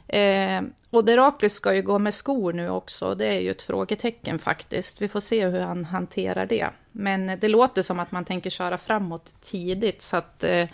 Eh, 0.07 0.61
och 0.89 1.05
Deraklis 1.05 1.53
ska 1.53 1.73
ju 1.73 1.81
gå 1.81 1.99
med 1.99 2.13
skor 2.13 2.53
nu 2.53 2.69
också. 2.69 3.15
Det 3.15 3.25
är 3.25 3.39
ju 3.39 3.51
ett 3.51 3.61
frågetecken 3.61 4.39
faktiskt. 4.39 5.01
Vi 5.01 5.07
får 5.07 5.19
se 5.19 5.47
hur 5.47 5.59
han 5.59 5.85
hanterar 5.85 6.45
det. 6.45 6.67
Men 6.91 7.39
det 7.39 7.47
låter 7.47 7.81
som 7.81 7.99
att 7.99 8.11
man 8.11 8.25
tänker 8.25 8.49
köra 8.49 8.77
framåt 8.77 9.33
tidigt. 9.41 10.01
Så 10.01 10.17
att 10.17 10.43
eh, 10.43 10.67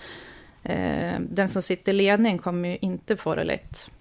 eh, 0.64 1.20
den 1.20 1.50
som 1.50 1.62
sitter 1.62 1.92
i 1.92 1.96
ledning 1.96 2.38
kommer 2.38 2.70
ju 2.70 2.78
inte 2.82 3.18
få 3.18 3.36
det 3.36 3.44
lätt. 3.44 3.92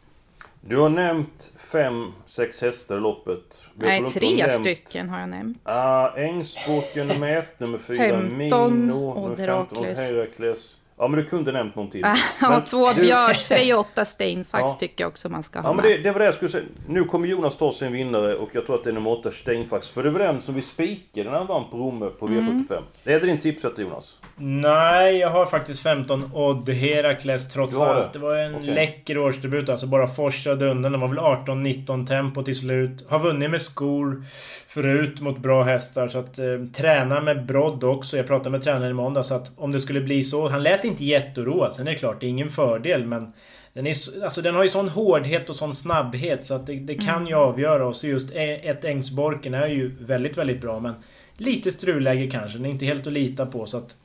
Du 0.61 0.77
har 0.77 0.89
nämnt 0.89 1.51
fem, 1.57 2.13
sex 2.27 2.61
hästar 2.61 2.97
i 2.97 3.01
loppet. 3.01 3.63
Nej, 3.75 4.05
tre 4.05 4.49
stycken 4.49 5.09
har 5.09 5.21
jag 5.21 5.29
nämnt. 5.29 5.59
Ah, 5.63 6.17
Ängsboken 6.17 7.09
nummer 7.09 7.37
ett, 7.37 7.61
nummer 7.61 7.79
fyra 7.79 8.21
Mino, 8.21 8.69
nummer 8.69 9.37
15 9.37 9.85
Herakles. 9.85 10.77
Ja 11.01 11.09
men 11.09 11.21
du 11.21 11.27
kunde 11.27 11.53
nämnt 11.53 11.77
någon 11.77 11.91
till. 11.91 12.07
Ja, 12.41 12.61
två 12.61 12.93
du... 12.93 13.01
Björsfrej 13.01 13.75
och 13.75 13.81
åtta 13.93 14.05
Steinfax 14.05 14.63
ja. 14.63 14.77
tycker 14.81 15.05
jag 15.05 15.09
också 15.09 15.29
man 15.29 15.43
ska 15.43 15.61
ha 15.61 15.69
Ja 15.69 15.73
men 15.73 15.85
det, 15.85 15.99
det, 15.99 16.13
var 16.13 16.19
det 16.19 16.25
jag 16.25 16.35
skulle 16.35 16.51
säga. 16.51 16.65
Nu 16.89 17.05
kommer 17.05 17.29
Jonas 17.29 17.57
ta 17.57 17.73
sin 17.73 17.93
vinnare 17.93 18.35
och 18.35 18.49
jag 18.53 18.67
tror 18.67 18.77
att 18.77 18.85
det 18.85 18.91
är 18.91 18.95
nummer 18.95 19.11
åtta 19.11 19.31
Steinfax. 19.31 19.89
För 19.89 20.03
det 20.03 20.11
var 20.11 20.19
den 20.19 20.43
som 20.43 20.55
vi 20.55 20.63
spikade 20.63 21.31
när 21.31 21.39
han 21.39 21.47
vann 21.47 21.65
på 21.71 21.77
Romme 21.77 22.07
på 22.19 22.29
V75. 22.29 22.73
Mm. 22.73 22.85
Det 23.05 23.13
är 23.13 23.21
din 23.21 23.39
tipset 23.39 23.79
Jonas? 23.79 24.17
Nej, 24.37 25.17
jag 25.17 25.31
har 25.31 25.47
faktiskt 25.47 25.83
15 25.83 26.31
Odd 26.35 26.69
Herakles 26.69 27.53
trots 27.53 27.81
allt. 27.81 28.13
Det 28.13 28.19
var 28.19 28.37
en 28.37 28.55
okay. 28.55 28.75
läcker 28.75 29.19
årsdebut 29.19 29.69
alltså. 29.69 29.87
Bara 29.87 30.07
forsade 30.07 30.71
undan. 30.71 30.93
Det 30.93 30.99
var 30.99 31.09
väl 31.09 31.19
18-19 31.19 32.07
tempo 32.07 32.43
till 32.43 32.57
slut. 32.57 33.07
Har 33.09 33.19
vunnit 33.19 33.51
med 33.51 33.63
skor 33.63 34.25
förut 34.69 35.21
mot 35.21 35.39
bra 35.39 35.63
hästar. 35.63 36.09
Så 36.09 36.19
att 36.19 36.39
eh, 36.39 36.45
träna 36.75 37.21
med 37.21 37.47
brodd 37.47 37.85
också. 37.85 38.17
Jag 38.17 38.27
pratade 38.27 38.51
med 38.51 38.63
tränaren 38.63 38.91
i 38.91 38.95
måndag 38.95 39.23
så 39.23 39.35
att 39.35 39.53
om 39.57 39.73
det 39.73 39.81
skulle 39.81 40.01
bli 40.01 40.25
så. 40.25 40.49
Han 40.49 40.63
lät 40.63 40.85
inte 40.91 41.05
jätteoroad. 41.05 41.73
Sen 41.73 41.87
är 41.87 41.91
det 41.91 41.97
klart, 41.97 42.21
det 42.21 42.27
är 42.27 42.31
ingen 42.31 42.51
fördel 42.51 43.07
men 43.07 43.33
den, 43.73 43.87
är, 43.87 44.25
alltså 44.25 44.43
den 44.43 44.55
har 44.55 44.63
ju 44.63 44.69
sån 44.69 44.89
hårdhet 44.89 45.51
och 45.51 45.57
sån 45.57 45.75
snabbhet 45.75 46.47
så 46.47 46.55
att 46.55 46.67
det, 46.67 46.75
det 46.75 46.95
kan 46.95 47.27
ju 47.27 47.33
mm. 47.33 47.49
avgöra. 47.49 47.87
Och 47.87 47.97
så 47.97 48.07
just 48.07 48.31
ett 48.35 48.85
Ängsborken 48.85 49.55
är 49.55 49.67
ju 49.67 49.97
väldigt, 50.01 50.39
väldigt 50.39 50.61
bra. 50.61 50.81
Men 50.81 50.95
lite 51.37 51.71
strulläge 51.71 52.31
kanske. 52.31 52.59
Den 52.59 52.67
är 52.67 52.71
inte 52.71 52.85
helt 52.85 53.07
att 53.07 53.13
lita 53.13 53.47
på. 53.47 53.67
Så 53.67 53.77
att, 53.77 53.97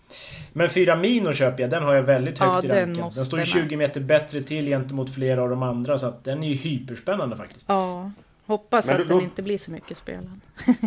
men 0.54 0.70
4 0.70 0.96
Mino 0.96 1.34
köper 1.34 1.64
jag. 1.64 1.70
Den 1.70 1.84
har 1.84 1.94
jag 1.94 2.04
väldigt 2.04 2.40
högt 2.40 2.64
ja, 2.64 2.76
i 2.76 2.80
ranken. 2.80 3.04
Den, 3.04 3.12
den 3.16 3.26
står 3.26 3.40
ju 3.40 3.46
20 3.46 3.78
meter 3.78 4.02
bättre 4.02 4.42
till 4.44 4.66
gentemot 4.66 5.14
flera 5.14 5.44
av 5.44 5.50
de 5.50 5.64
andra. 5.64 5.98
Så 5.98 6.08
att 6.08 6.24
den 6.24 6.44
är 6.44 6.48
ju 6.48 6.56
hyperspännande 6.56 7.38
faktiskt. 7.38 7.66
Ja. 7.68 8.12
Hoppas 8.46 8.88
Men 8.88 9.02
att 9.02 9.08
då, 9.08 9.16
den 9.16 9.24
inte 9.24 9.42
blir 9.42 9.58
så 9.58 9.72
mycket 9.72 9.98
spelad. 9.98 10.40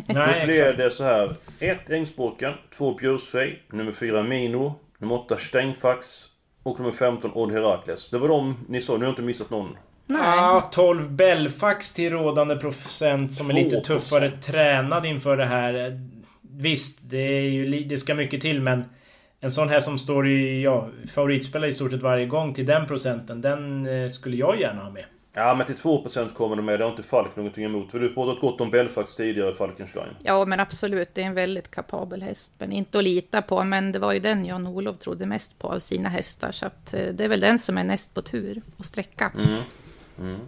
Nej, 0.06 0.40
då 0.40 0.46
blir 0.46 0.72
det 0.72 0.90
så 0.90 1.04
här. 1.04 1.36
1 1.58 1.90
Ängsborken, 1.90 2.52
2 2.76 2.94
Bjursfej, 2.94 3.62
nummer 3.72 3.92
4 3.92 4.22
Mino, 4.22 4.74
nummer 4.98 5.14
8 5.14 5.36
Stengfax 5.36 6.26
och 6.62 6.80
nummer 6.80 6.92
15 6.92 7.30
Odd 7.34 7.52
Herakles. 7.52 8.10
Det 8.10 8.18
var 8.18 8.28
de 8.28 8.56
ni 8.68 8.80
sa, 8.80 8.96
ni 8.96 9.04
har 9.04 9.10
inte 9.10 9.22
missat 9.22 9.50
någon? 9.50 9.76
Nej. 10.06 10.20
Ja, 10.20 10.68
12 10.72 11.10
Belfax 11.12 11.92
till 11.92 12.12
rådande 12.12 12.56
procent 12.56 13.34
som 13.34 13.50
är 13.50 13.54
lite 13.54 13.80
tuffare 13.80 14.30
tränad 14.30 15.06
inför 15.06 15.36
det 15.36 15.46
här. 15.46 16.00
Visst, 16.40 16.98
det, 17.02 17.18
är 17.18 17.42
ju, 17.42 17.84
det 17.84 17.98
ska 17.98 18.14
mycket 18.14 18.40
till 18.40 18.62
men 18.62 18.84
en 19.40 19.50
sån 19.50 19.68
här 19.68 19.80
som 19.80 19.98
står 19.98 20.28
i 20.28 20.62
ja, 20.62 20.88
favoritspelare 21.14 21.70
i 21.70 21.72
stort 21.72 21.90
sett 21.90 22.02
varje 22.02 22.26
gång 22.26 22.54
till 22.54 22.66
den 22.66 22.86
procenten, 22.86 23.40
den 23.40 23.86
eh, 23.86 24.08
skulle 24.08 24.36
jag 24.36 24.60
gärna 24.60 24.82
ha 24.82 24.90
med. 24.90 25.04
Ja 25.32 25.54
men 25.54 25.66
till 25.66 25.76
2% 25.76 26.32
kommer 26.32 26.56
de 26.56 26.64
med, 26.64 26.80
det 26.80 26.84
har 26.84 26.90
inte 26.90 27.02
Falk 27.02 27.36
någonting 27.36 27.64
emot. 27.64 27.90
För 27.90 27.98
du 27.98 28.14
pratat 28.14 28.40
gott 28.40 28.60
om 28.60 28.70
Belfax 28.70 29.16
tidigare, 29.16 29.54
Falkenstein. 29.54 30.08
Ja 30.22 30.44
men 30.44 30.60
absolut, 30.60 31.14
det 31.14 31.22
är 31.22 31.26
en 31.26 31.34
väldigt 31.34 31.70
kapabel 31.70 32.22
häst. 32.22 32.54
Men 32.58 32.72
inte 32.72 32.98
att 32.98 33.04
lita 33.04 33.42
på, 33.42 33.64
men 33.64 33.92
det 33.92 33.98
var 33.98 34.12
ju 34.12 34.20
den 34.20 34.44
Jan-Olof 34.44 34.98
trodde 34.98 35.26
mest 35.26 35.58
på 35.58 35.68
av 35.68 35.78
sina 35.78 36.08
hästar. 36.08 36.52
Så 36.52 36.66
att 36.66 36.94
eh, 36.94 37.06
det 37.06 37.24
är 37.24 37.28
väl 37.28 37.40
den 37.40 37.58
som 37.58 37.78
är 37.78 37.84
näst 37.84 38.14
på 38.14 38.22
tur 38.22 38.62
och 38.76 38.84
sträcka. 38.84 39.32
Mm. 39.34 39.60
Mm. 40.18 40.40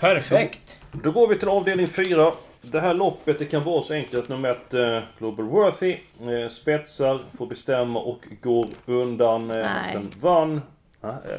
Perfekt! 0.00 0.76
Då, 0.92 0.98
då, 1.02 1.10
går 1.10 1.28
vi 1.28 1.38
till 1.38 1.48
avdelning 1.48 1.88
4. 1.88 2.32
Det 2.62 2.80
här 2.80 2.94
loppet 2.94 3.38
det 3.38 3.44
kan 3.44 3.64
vara 3.64 3.82
så 3.82 3.94
enkelt 3.94 4.22
att 4.22 4.28
nummer 4.28 4.50
ett 4.50 4.74
eh, 4.74 5.08
Global 5.18 5.46
Worthy 5.46 5.92
eh, 6.20 6.50
spetsar, 6.50 7.20
får 7.38 7.46
bestämma 7.46 8.00
och 8.00 8.24
går 8.42 8.68
undan. 8.86 9.50
Eh, 9.50 9.66
den 9.92 10.10
vann 10.20 10.60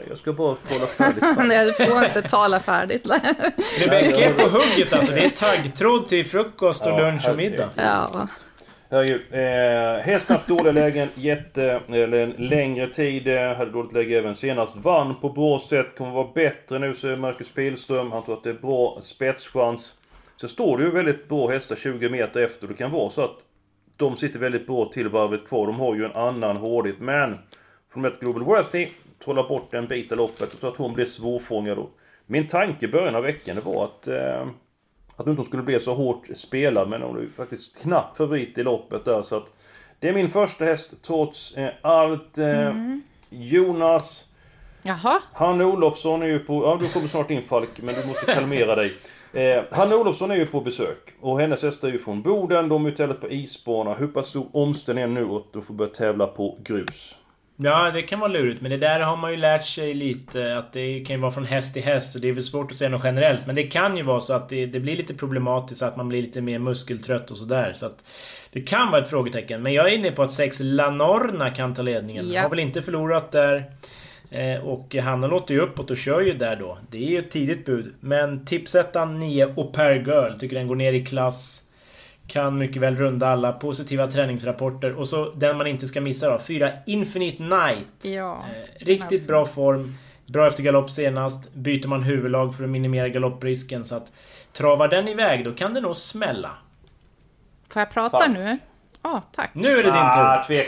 jag 0.09 0.17
ska 0.17 0.33
bara 0.33 0.55
tala 0.55 0.87
färdigt. 0.87 1.23
Nej, 1.37 1.65
du 1.65 1.85
får 1.85 2.05
inte 2.05 2.21
tala 2.21 2.59
färdigt. 2.59 3.07
Rebecka 3.79 4.29
är 4.29 4.33
på 4.33 4.49
hugget 4.49 4.93
alltså. 4.93 5.11
Det 5.11 5.25
är 5.25 5.29
taggtråd 5.29 6.07
till 6.07 6.25
frukost 6.25 6.85
och 6.85 6.91
ja, 6.91 6.97
lunch 6.97 7.29
och 7.29 7.37
middag. 7.37 7.69
Ja. 7.75 8.27
Eh, 8.93 10.01
hästen 10.03 10.35
haft 10.35 10.47
dåliga 10.47 10.71
lägen 10.71 11.09
jätte, 11.15 11.81
eller 11.87 12.17
en 12.17 12.29
längre 12.29 12.87
tid. 12.87 13.27
Eh, 13.27 13.53
hade 13.53 13.71
dåligt 13.71 13.93
läge 13.93 14.17
även 14.17 14.35
senast. 14.35 14.75
Vann 14.75 15.15
på 15.21 15.29
bra 15.29 15.59
sätt. 15.59 15.97
Kommer 15.97 16.11
vara 16.11 16.27
bättre 16.35 16.79
nu 16.79 16.95
säger 16.95 17.17
Marcus 17.17 17.51
Pilström. 17.53 18.11
Han 18.11 18.23
tror 18.23 18.37
att 18.37 18.43
det 18.43 18.49
är 18.49 18.53
bra 18.53 18.99
spetschans. 19.03 19.93
Så 20.35 20.47
står 20.47 20.77
det 20.77 20.83
ju 20.83 20.91
väldigt 20.91 21.29
bra 21.29 21.49
hästar 21.49 21.75
20 21.75 22.09
meter 22.09 22.41
efter. 22.41 22.67
Det 22.67 22.73
kan 22.73 22.91
vara 22.91 23.09
så 23.09 23.23
att 23.23 23.37
de 23.97 24.17
sitter 24.17 24.39
väldigt 24.39 24.67
bra 24.67 24.89
till 24.93 25.09
varvet 25.09 25.47
kvar. 25.47 25.67
De 25.67 25.79
har 25.79 25.95
ju 25.95 26.05
en 26.05 26.15
annan 26.15 26.57
hårdhet. 26.57 26.99
Men 26.99 27.37
från 27.93 28.05
ett 28.05 28.19
Global 28.19 28.43
Worthy 28.43 28.87
trolla 29.23 29.43
bort 29.43 29.73
en 29.73 29.87
bit 29.87 30.11
av 30.11 30.17
loppet 30.17 30.55
så 30.59 30.67
att 30.67 30.77
hon 30.77 30.93
blev 30.93 31.05
svårfångad 31.05 31.77
då. 31.77 31.89
Min 32.25 32.47
tanke 32.47 32.85
i 32.85 32.89
början 32.89 33.15
av 33.15 33.23
veckan 33.23 33.55
det 33.55 33.65
var 33.65 33.85
att 33.85 34.07
eh, 34.07 34.47
att 35.15 35.25
hon 35.25 35.29
inte 35.29 35.43
skulle 35.43 35.63
bli 35.63 35.79
så 35.79 35.93
hårt 35.93 36.27
spelad 36.35 36.89
men 36.89 37.01
hon 37.01 37.17
är 37.17 37.21
ju 37.21 37.29
faktiskt 37.29 37.81
knappt 37.81 38.17
favorit 38.17 38.57
i 38.57 38.63
loppet 38.63 39.05
där 39.05 39.21
så 39.21 39.37
att 39.37 39.53
det 39.99 40.09
är 40.09 40.13
min 40.13 40.29
första 40.29 40.65
häst 40.65 40.93
trots 41.03 41.57
eh, 41.57 41.69
allt. 41.81 42.37
Eh, 42.37 42.67
mm. 42.67 43.01
Jonas 43.29 44.29
Jaha. 44.83 45.21
Hanne 45.33 45.65
Olofsson 45.65 46.21
är 46.21 46.27
ju 46.27 46.39
på... 46.39 46.63
Ja, 46.63 46.77
du 46.81 46.89
kommer 46.89 47.07
snart 47.07 47.31
in 47.31 47.43
Falk, 47.43 47.81
men 47.81 47.95
du 47.95 48.07
måste 48.07 48.25
kalmera 48.25 48.75
dig. 48.75 48.93
Eh, 49.33 49.63
Hanne 49.71 49.95
Olofsson 49.95 50.31
är 50.31 50.35
ju 50.35 50.45
på 50.45 50.61
besök. 50.61 51.13
Och 51.21 51.39
hennes 51.39 51.63
hästar 51.63 51.87
är 51.87 51.91
ju 51.91 51.99
från 51.99 52.21
Boden. 52.21 52.69
De 52.69 52.85
är 52.85 52.89
ju 52.89 53.13
på 53.13 53.29
isbana. 53.29 53.93
Hur 53.93 54.07
pass 54.07 54.27
stor 54.27 54.47
omställning 54.51 55.03
är 55.03 55.07
nu 55.07 55.25
att 55.25 55.53
de 55.53 55.61
får 55.61 55.73
börja 55.73 55.91
tävla 55.91 56.27
på 56.27 56.57
grus? 56.63 57.15
Ja, 57.63 57.91
det 57.91 58.01
kan 58.01 58.19
vara 58.19 58.31
lurigt. 58.31 58.61
Men 58.61 58.71
det 58.71 58.77
där 58.77 58.99
har 58.99 59.17
man 59.17 59.31
ju 59.31 59.37
lärt 59.37 59.65
sig 59.65 59.93
lite. 59.93 60.57
Att 60.57 60.73
det 60.73 60.99
kan 60.99 61.15
ju 61.15 61.21
vara 61.21 61.31
från 61.31 61.45
häst 61.45 61.73
till 61.73 61.83
häst. 61.83 62.11
Så 62.11 62.19
det 62.19 62.29
är 62.29 62.33
väl 62.33 62.43
svårt 62.43 62.71
att 62.71 62.77
säga 62.77 62.89
något 62.89 63.03
generellt. 63.03 63.45
Men 63.45 63.55
det 63.55 63.63
kan 63.63 63.97
ju 63.97 64.03
vara 64.03 64.19
så 64.19 64.33
att 64.33 64.49
det, 64.49 64.65
det 64.65 64.79
blir 64.79 64.95
lite 64.97 65.13
problematiskt. 65.13 65.79
Så 65.79 65.85
att 65.85 65.97
man 65.97 66.09
blir 66.09 66.21
lite 66.21 66.41
mer 66.41 66.59
muskeltrött 66.59 67.31
och 67.31 67.37
sådär. 67.37 67.73
Så 67.75 67.85
att 67.85 68.03
det 68.51 68.61
kan 68.61 68.91
vara 68.91 69.01
ett 69.01 69.09
frågetecken. 69.09 69.61
Men 69.61 69.73
jag 69.73 69.87
är 69.91 69.95
inne 69.95 70.11
på 70.11 70.23
att 70.23 70.31
6 70.31 70.59
Lanorna 70.59 71.49
kan 71.49 71.73
ta 71.73 71.81
ledningen. 71.81 72.31
Ja. 72.31 72.41
Har 72.41 72.49
väl 72.49 72.59
inte 72.59 72.81
förlorat 72.81 73.31
där. 73.31 73.63
Eh, 74.29 74.67
och 74.67 74.95
Hanna 74.95 75.27
låter 75.27 75.53
ju 75.53 75.61
uppåt 75.61 75.91
och 75.91 75.97
kör 75.97 76.21
ju 76.21 76.33
där 76.33 76.55
då. 76.55 76.77
Det 76.89 76.97
är 76.97 77.09
ju 77.09 77.19
ett 77.19 77.31
tidigt 77.31 77.65
bud. 77.65 77.93
Men 77.99 78.45
tipsettan 78.45 79.19
9 79.19 79.53
Au 79.55 79.71
Girl. 79.75 80.39
Tycker 80.39 80.55
den 80.55 80.67
går 80.67 80.75
ner 80.75 80.93
i 80.93 81.05
klass. 81.05 81.62
Kan 82.33 82.57
mycket 82.57 82.81
väl 82.81 82.95
runda 82.95 83.27
alla 83.27 83.51
positiva 83.51 84.07
träningsrapporter. 84.07 84.93
Och 84.93 85.07
så 85.07 85.31
den 85.31 85.57
man 85.57 85.67
inte 85.67 85.87
ska 85.87 86.01
missa 86.01 86.29
då. 86.29 86.39
Fyra 86.39 86.69
Infinite 86.85 87.43
Night. 87.43 88.05
Ja, 88.15 88.37
eh, 88.37 88.85
riktigt 88.85 89.03
absolut. 89.03 89.27
bra 89.27 89.45
form. 89.45 89.93
Bra 90.25 90.47
efter 90.47 90.63
galopp 90.63 90.91
senast. 90.91 91.53
Byter 91.53 91.87
man 91.87 92.03
huvudlag 92.03 92.55
för 92.55 92.63
att 92.63 92.69
minimera 92.69 93.09
galopprisken. 93.09 93.85
Så 93.85 93.95
att 93.95 94.11
travar 94.53 94.87
den 94.87 95.07
iväg 95.07 95.45
då 95.45 95.53
kan 95.53 95.73
det 95.73 95.81
nog 95.81 95.95
smälla. 95.95 96.49
Får 97.67 97.79
jag 97.79 97.91
prata 97.91 98.19
Fan. 98.19 98.33
nu? 98.33 98.57
Ah, 99.05 99.21
tack. 99.21 99.49
Nu 99.53 99.69
är 99.69 99.83
det 99.83 99.83
din 99.83 99.93
ah, 99.93 100.43
tur. 100.47 100.65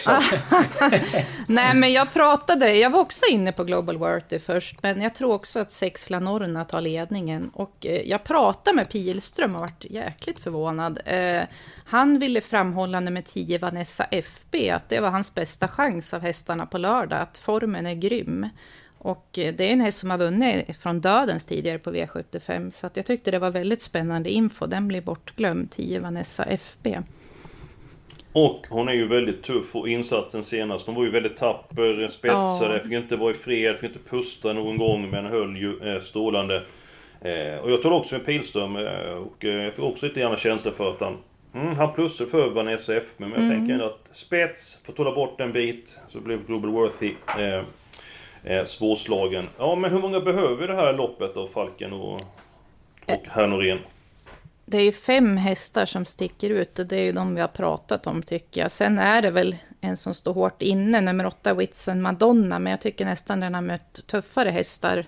Nej, 1.54 1.76
men 1.76 1.94
jag 1.94 2.14
pratade, 2.14 2.76
jag 2.76 2.90
var 2.90 3.00
också 3.00 3.26
inne 3.32 3.52
på 3.52 3.64
Global 3.64 3.98
Worthy 3.98 4.40
först, 4.40 4.84
men 4.84 5.02
jag 5.02 5.16
tror 5.16 5.34
också 5.34 5.60
att 5.60 5.72
Sex 5.72 6.10
Lanorna 6.10 6.66
tar 6.66 6.82
ledningen. 6.82 7.50
Och 7.54 7.86
eh, 7.86 8.02
jag 8.02 8.24
pratade 8.24 8.76
med 8.76 8.90
Pilström 8.90 9.56
och 9.56 9.62
varit 9.62 9.86
jäkligt 9.90 10.40
förvånad. 10.40 11.00
Eh, 11.06 11.44
han 11.86 12.20
ville 12.20 12.42
framhålla 12.42 13.00
nummer 13.00 13.22
10, 13.22 13.58
Vanessa 13.58 14.04
FB, 14.04 14.56
att 14.70 14.90
det 14.90 15.00
var 15.00 15.10
hans 15.10 15.36
bästa 15.36 15.68
chans 15.68 16.14
av 16.14 16.22
hästarna 16.22 16.66
på 16.66 16.78
lördag, 16.78 17.20
att 17.20 17.38
formen 17.38 17.86
är 17.86 17.94
grym. 17.94 18.50
Och 18.98 19.40
eh, 19.40 19.54
det 19.54 19.64
är 19.64 19.74
en 19.74 19.82
häst 19.82 19.98
som 19.98 20.10
har 20.10 20.18
vunnit 20.18 20.78
från 20.78 21.02
dödens 21.02 21.46
tidigare 21.46 21.80
på 21.80 21.92
V75, 21.92 22.72
så 22.72 22.88
att 22.88 22.98
jag 22.98 23.06
tyckte 23.06 23.32
det 23.32 23.40
var 23.40 23.52
väldigt 23.52 23.82
spännande 23.82 24.30
info. 24.30 24.66
Den 24.66 24.88
blir 24.88 25.02
bortglömd, 25.02 25.72
10 25.72 26.00
Vanessa 26.00 26.44
FB. 26.44 26.98
Och 28.36 28.68
hon 28.70 28.88
är 28.88 28.94
ju 28.94 29.08
väldigt 29.08 29.44
tuff 29.44 29.76
och 29.76 29.90
insatsen 29.90 30.44
senast. 30.44 30.86
Hon 30.86 30.96
var 30.96 31.04
ju 31.04 31.10
väldigt 31.10 31.38
tapper, 31.38 32.08
spetsade, 32.08 32.74
ja. 32.74 32.84
fick 32.84 32.92
inte 32.92 33.16
vara 33.16 33.32
i 33.32 33.34
fred, 33.34 33.76
fick 33.76 33.90
inte 33.90 34.10
pusta 34.10 34.54
någon 34.54 34.78
gång 34.78 35.10
men 35.10 35.26
höll 35.26 35.58
ju 35.58 35.94
eh, 35.94 36.02
strålande. 36.02 36.64
Eh, 37.22 37.58
och 37.58 37.72
jag 37.72 37.82
tar 37.82 37.92
också 37.92 38.16
en 38.16 38.22
Pilström 38.22 38.76
eh, 38.76 39.14
och 39.14 39.46
eh, 39.46 39.64
jag 39.64 39.74
får 39.74 39.84
också 39.84 40.06
lite 40.06 40.20
gärna 40.20 40.38
känsla 40.38 40.72
för 40.72 40.92
att 40.92 41.00
han... 41.00 41.18
Mm, 41.54 41.76
han 41.76 41.94
plussar 41.94 42.26
för 42.26 42.50
Vanessa 42.50 42.96
F 42.96 43.04
men 43.18 43.30
jag 43.30 43.40
mm. 43.40 43.52
tänker 43.52 43.74
ändå 43.74 43.86
att 43.86 44.08
spets, 44.12 44.82
får 44.86 44.94
tåla 44.94 45.16
bort 45.16 45.42
en 45.42 45.52
bit, 45.52 46.00
så 46.08 46.20
blev 46.20 46.46
Global 46.46 46.72
Worthy 46.72 47.14
eh, 47.40 47.64
eh, 48.44 48.66
svårslagen. 48.66 49.48
Ja 49.58 49.76
men 49.76 49.92
hur 49.92 50.00
många 50.00 50.20
behöver 50.20 50.68
det 50.68 50.76
här 50.76 50.94
loppet 50.94 51.34
då, 51.34 51.48
Falken 51.48 51.94
och, 51.94 52.14
och 53.06 53.26
herr 53.28 53.48
Norén? 53.48 53.80
Det 54.66 54.78
är 54.78 54.84
ju 54.84 54.92
fem 54.92 55.38
hästar 55.38 55.86
som 55.86 56.06
sticker 56.06 56.50
ut 56.50 56.80
och 56.80 56.86
det 56.86 56.96
är 56.96 57.04
ju 57.04 57.12
de 57.12 57.36
vi 57.36 57.42
har 57.42 57.48
pratat 57.48 58.08
om 58.08 58.24
tycker 58.24 58.62
jag. 58.62 58.72
Sen 58.72 59.00
är 59.00 59.22
det 59.22 59.32
väl 59.32 59.56
en 59.82 59.98
som 59.98 60.14
står 60.14 60.34
hårt 60.34 60.62
inne, 60.62 61.02
nummer 61.02 61.26
åtta 61.26 61.54
Whitson 61.54 62.02
Madonna, 62.02 62.60
men 62.60 62.72
jag 62.72 62.82
tycker 62.82 63.06
nästan 63.06 63.40
den 63.40 63.54
har 63.54 63.62
mött 63.62 64.08
tuffare 64.08 64.50
hästar 64.50 65.06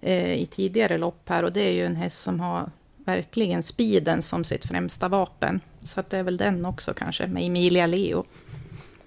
eh, 0.00 0.32
i 0.32 0.46
tidigare 0.46 0.98
lopp 0.98 1.28
här. 1.28 1.42
Och 1.42 1.52
det 1.52 1.60
är 1.60 1.72
ju 1.72 1.86
en 1.86 1.96
häst 1.96 2.22
som 2.22 2.40
har 2.40 2.70
verkligen 2.96 3.62
speeden 3.62 4.22
som 4.22 4.44
sitt 4.44 4.66
främsta 4.66 5.08
vapen. 5.08 5.60
Så 5.82 6.00
att 6.00 6.10
det 6.10 6.18
är 6.18 6.22
väl 6.22 6.36
den 6.36 6.66
också 6.66 6.94
kanske, 6.94 7.26
med 7.26 7.46
Emilia 7.46 7.86
Leo. 7.86 8.24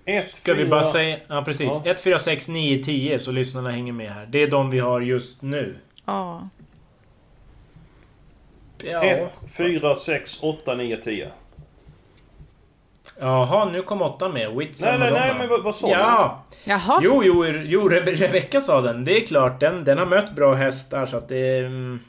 Ett, 0.06 0.34
Ska 0.42 0.54
vi 0.54 0.66
bara 0.66 0.84
säga... 0.84 1.18
Ja, 1.28 1.44
precis. 1.46 1.82
Ja. 1.86 1.92
1, 1.92 2.02
4, 2.02 2.20
6, 2.20 2.48
9, 2.48 2.84
10 2.84 3.20
så 3.20 3.32
lyssnarna 3.32 3.72
hänger 3.72 3.94
med 3.94 4.12
här. 4.12 4.26
Det 4.26 4.44
är 4.44 4.48
de 4.48 4.70
vi 4.70 4.80
har 4.80 5.02
just 5.02 5.42
nu. 5.42 5.76
Ja, 6.06 6.50
Ja. 8.84 9.04
1, 9.04 9.32
4, 9.58 9.96
6, 9.96 10.38
8, 10.41 10.76
9, 10.76 10.98
10. 10.98 11.28
Jaha, 13.19 13.65
nu 13.65 13.82
kom 13.82 14.02
åttan 14.02 14.34
med. 14.34 14.52
Wits 14.56 14.82
Nej, 14.82 15.00
nej, 15.00 15.12
nej, 15.12 15.36
men 15.38 15.50
vad, 15.50 15.63
vad 15.63 15.76
sa 15.76 15.89
Ja! 15.89 16.43
Jaha. 16.63 17.00
Jo, 17.04 17.22
jo, 17.24 17.46
jo 17.46 17.89
Rebe- 17.89 18.15
Rebecca 18.15 18.62
sa 18.62 18.82
den. 18.82 19.04
Det 19.06 19.17
är 19.22 19.26
klart, 19.26 19.60
den, 19.60 19.84
den 19.84 19.98
har 19.98 20.06
mött 20.06 20.36
bra 20.36 20.54
hästar 20.54 21.06
så 21.06 21.17
att 21.17 21.30
det. 21.30 21.58
Mm, 21.58 22.00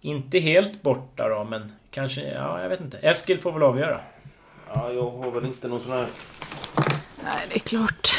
inte 0.00 0.38
helt 0.38 0.82
borta 0.82 1.28
då, 1.28 1.44
men 1.44 1.72
kanske... 1.90 2.20
Ja, 2.20 2.62
jag 2.62 2.68
vet 2.68 2.80
inte. 2.80 2.98
Eskil 2.98 3.38
får 3.40 3.52
väl 3.52 3.62
avgöra. 3.62 4.00
Ja, 4.74 4.92
jag 4.92 5.10
har 5.10 5.30
väl 5.30 5.44
inte 5.44 5.68
någon 5.68 5.80
sån 5.80 5.92
här... 5.92 6.06
Nej, 7.24 7.46
det 7.48 7.54
är 7.54 7.58
klart. 7.58 8.14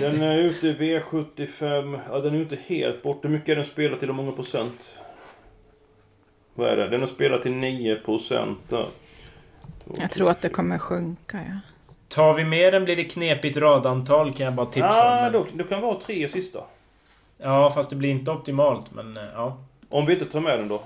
Den 0.00 0.22
är 0.22 0.38
ute 0.38 0.68
i 0.68 0.74
V75. 0.74 2.00
Ja, 2.10 2.18
den 2.18 2.34
är 2.34 2.38
inte 2.40 2.58
helt 2.66 3.02
bort. 3.02 3.24
Hur 3.24 3.28
mycket 3.28 3.48
är 3.48 3.56
den 3.56 3.64
spelat 3.64 3.98
till? 3.98 4.08
Hur 4.08 4.14
många 4.14 4.32
procent? 4.32 4.98
Vad 6.56 6.68
är 6.70 6.76
det? 6.76 6.88
Den 6.88 7.00
har 7.00 7.06
spelat 7.08 7.42
till 7.42 7.52
9 7.52 7.96
procent. 7.96 8.58
Jag 9.98 10.10
tror 10.10 10.30
att 10.30 10.40
det 10.42 10.48
kommer 10.48 10.78
sjunka, 10.78 11.36
ja. 11.48 11.60
Tar 12.08 12.34
vi 12.34 12.44
med 12.44 12.72
den 12.72 12.84
blir 12.84 12.96
det 12.96 13.04
knepigt 13.04 13.56
radantal 13.56 14.32
kan 14.34 14.44
jag 14.46 14.54
bara 14.54 14.66
tipsa 14.66 14.88
Ja, 14.88 15.16
om. 15.16 15.22
Men- 15.22 15.32
då, 15.32 15.46
då 15.54 15.64
kan 15.64 15.80
vara 15.82 16.00
tre 16.06 16.28
sista. 16.28 16.58
Ja, 17.38 17.70
fast 17.74 17.90
det 17.90 17.96
blir 17.96 18.10
inte 18.10 18.30
optimalt, 18.30 18.94
men 18.94 19.16
eh, 19.16 19.22
ja. 19.34 19.58
Om 19.88 20.06
vi 20.06 20.12
inte 20.12 20.24
tar 20.26 20.40
med 20.40 20.58
den 20.58 20.68
då? 20.68 20.82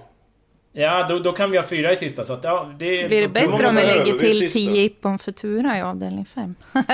Ja, 0.72 1.06
då, 1.08 1.18
då 1.18 1.32
kan 1.32 1.50
vi 1.50 1.56
ha 1.56 1.64
fyra 1.64 1.92
i 1.92 1.96
sista, 1.96 2.24
så 2.24 2.32
att 2.32 2.44
ja, 2.44 2.70
det... 2.78 3.08
Blir 3.08 3.22
det 3.22 3.28
bättre 3.28 3.68
om 3.68 3.76
vi 3.76 3.82
lägger 3.82 4.18
till? 4.18 4.50
10 4.52 4.82
Ippon 4.84 5.18
Futura 5.18 5.78
i 5.78 5.82
avdelning 5.82 6.24
5? 6.26 6.54
Ja, 6.72 6.86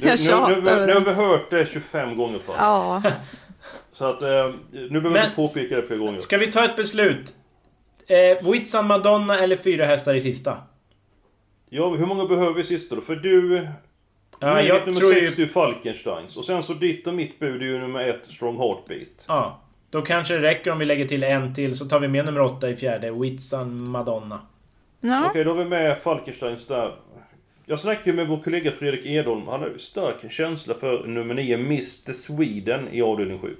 Nu, 0.00 0.08
Jag 0.08 0.20
tjatar 0.20 0.48
nu, 0.56 0.60
nu, 0.62 0.70
över 0.70 0.86
nu 0.86 0.92
har 0.94 1.00
det. 1.00 1.06
vi 1.10 1.12
hört 1.12 1.50
det 1.50 1.66
25 1.66 2.16
gånger 2.16 2.38
förut. 2.38 2.56
Ja. 2.60 3.02
Så 4.02 4.08
att 4.08 4.22
eh, 4.22 4.28
nu 4.70 4.88
behöver 4.88 5.00
vi 5.00 5.10
Men- 5.10 5.24
inte 5.24 5.36
påpeka 5.36 5.76
det 5.76 5.82
fler 5.82 5.96
gånger. 5.96 6.18
Ska 6.20 6.36
vi 6.38 6.46
ta 6.52 6.64
ett 6.64 6.76
beslut? 6.76 7.34
Eh, 8.06 8.50
Witsan 8.52 8.86
Madonna 8.86 9.38
eller 9.38 9.56
fyra 9.56 9.86
hästar 9.86 10.14
i 10.14 10.20
sista? 10.20 10.58
Ja, 11.70 11.88
hur 11.88 12.06
många 12.06 12.26
behöver 12.26 12.54
vi 12.54 12.64
sista 12.64 12.94
då? 12.94 13.00
För 13.00 13.16
du... 13.16 13.56
Ja, 13.56 13.66
Ja, 14.40 14.62
jag 14.62 14.80
nummer 14.86 15.00
tror 15.00 15.12
6 15.12 15.38
ju... 15.38 15.48
Falkensteins. 15.48 16.36
Och 16.36 16.44
sen 16.44 16.62
så 16.62 16.74
ditt 16.74 17.06
och 17.06 17.14
mitt 17.14 17.38
bud 17.38 17.62
är 17.62 17.66
ju 17.66 17.78
nummer 17.78 18.08
1 18.08 18.20
Strong 18.28 18.56
Heartbeat. 18.58 19.24
Ja. 19.28 19.60
Då 19.90 20.02
kanske 20.02 20.34
det 20.34 20.42
räcker 20.42 20.70
om 20.72 20.78
vi 20.78 20.84
lägger 20.84 21.06
till 21.08 21.22
en 21.22 21.54
till, 21.54 21.76
så 21.76 21.84
tar 21.84 21.98
vi 22.00 22.08
med 22.08 22.24
nummer 22.24 22.40
åtta 22.40 22.70
i 22.70 22.76
fjärde. 22.76 23.10
Witsan 23.10 23.90
Madonna. 23.90 24.40
ja. 25.00 25.26
Okej, 25.30 25.44
då 25.44 25.50
har 25.50 25.58
vi 25.58 25.64
med 25.70 25.98
Falkensteins 25.98 26.66
där. 26.66 26.94
Jag 27.66 27.78
snackade 27.80 28.10
ju 28.10 28.16
med 28.16 28.28
vår 28.28 28.38
kollega 28.42 28.70
Fredrik 28.72 29.06
Edholm. 29.06 29.46
Han 29.48 29.60
har 29.60 29.68
ju 29.68 29.78
stark 29.78 30.32
känsla 30.32 30.74
för 30.74 31.06
nummer 31.06 31.34
9 31.34 31.54
Mr 31.54 32.12
Sweden 32.12 32.88
i 32.92 33.02
avdelning 33.02 33.38
7. 33.38 33.56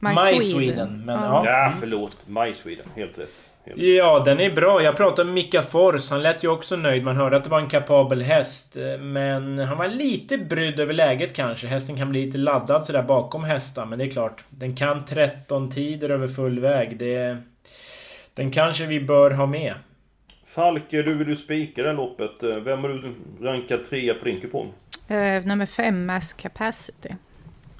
My 0.00 0.40
Sweden, 0.40 1.02
men 1.04 1.22
ja. 1.22 1.42
Ja, 1.46 1.72
förlåt. 1.80 2.16
My 2.26 2.54
Sweden. 2.54 2.84
Helt 2.94 3.18
rätt. 3.18 3.28
Helt. 3.66 3.78
Ja, 3.78 4.22
den 4.24 4.40
är 4.40 4.50
bra. 4.50 4.82
Jag 4.82 4.96
pratade 4.96 5.24
med 5.26 5.34
Mika 5.34 5.62
Fors. 5.62 6.10
Han 6.10 6.22
lät 6.22 6.44
ju 6.44 6.48
också 6.48 6.76
nöjd. 6.76 7.04
Man 7.04 7.16
hörde 7.16 7.36
att 7.36 7.44
det 7.44 7.50
var 7.50 7.60
en 7.60 7.68
kapabel 7.68 8.22
häst. 8.22 8.76
eh, 8.76 8.98
Men 8.98 9.58
han 9.58 9.78
var 9.78 9.88
lite 9.88 10.38
brydd 10.38 10.80
över 10.80 10.92
läget 10.94 11.34
kanske. 11.36 11.66
Hästen 11.66 11.96
kan 11.96 12.10
bli 12.10 12.26
lite 12.26 12.38
laddad 12.38 12.84
sådär 12.84 13.02
bakom 13.02 13.44
hästar. 13.44 13.86
Men 13.86 13.98
det 13.98 14.04
är 14.04 14.10
klart. 14.10 14.44
Den 14.50 14.74
kan 14.76 15.04
13 15.04 15.70
tider 15.70 16.08
över 16.10 16.28
full 16.28 16.60
väg. 16.60 16.98
Det... 16.98 17.36
Den 18.34 18.50
kanske 18.50 18.86
vi 18.86 19.00
bör 19.00 19.30
ha 19.30 19.46
med. 19.46 19.74
Falke, 20.46 21.02
du 21.02 21.14
vill 21.14 21.28
ju 21.28 21.36
spika 21.36 21.82
det 21.82 21.88
här 21.88 21.96
loppet. 21.96 22.42
Eh, 22.42 22.56
Vem 22.56 22.80
har 22.82 22.88
du 22.88 23.14
rankat 23.46 23.84
trea 23.84 24.14
på 24.14 24.24
din 24.24 24.40
kupong? 24.40 24.72
Eh, 25.08 25.44
nummer 25.44 25.66
5, 25.66 26.06
Mass 26.06 26.32
Capacity, 26.32 27.08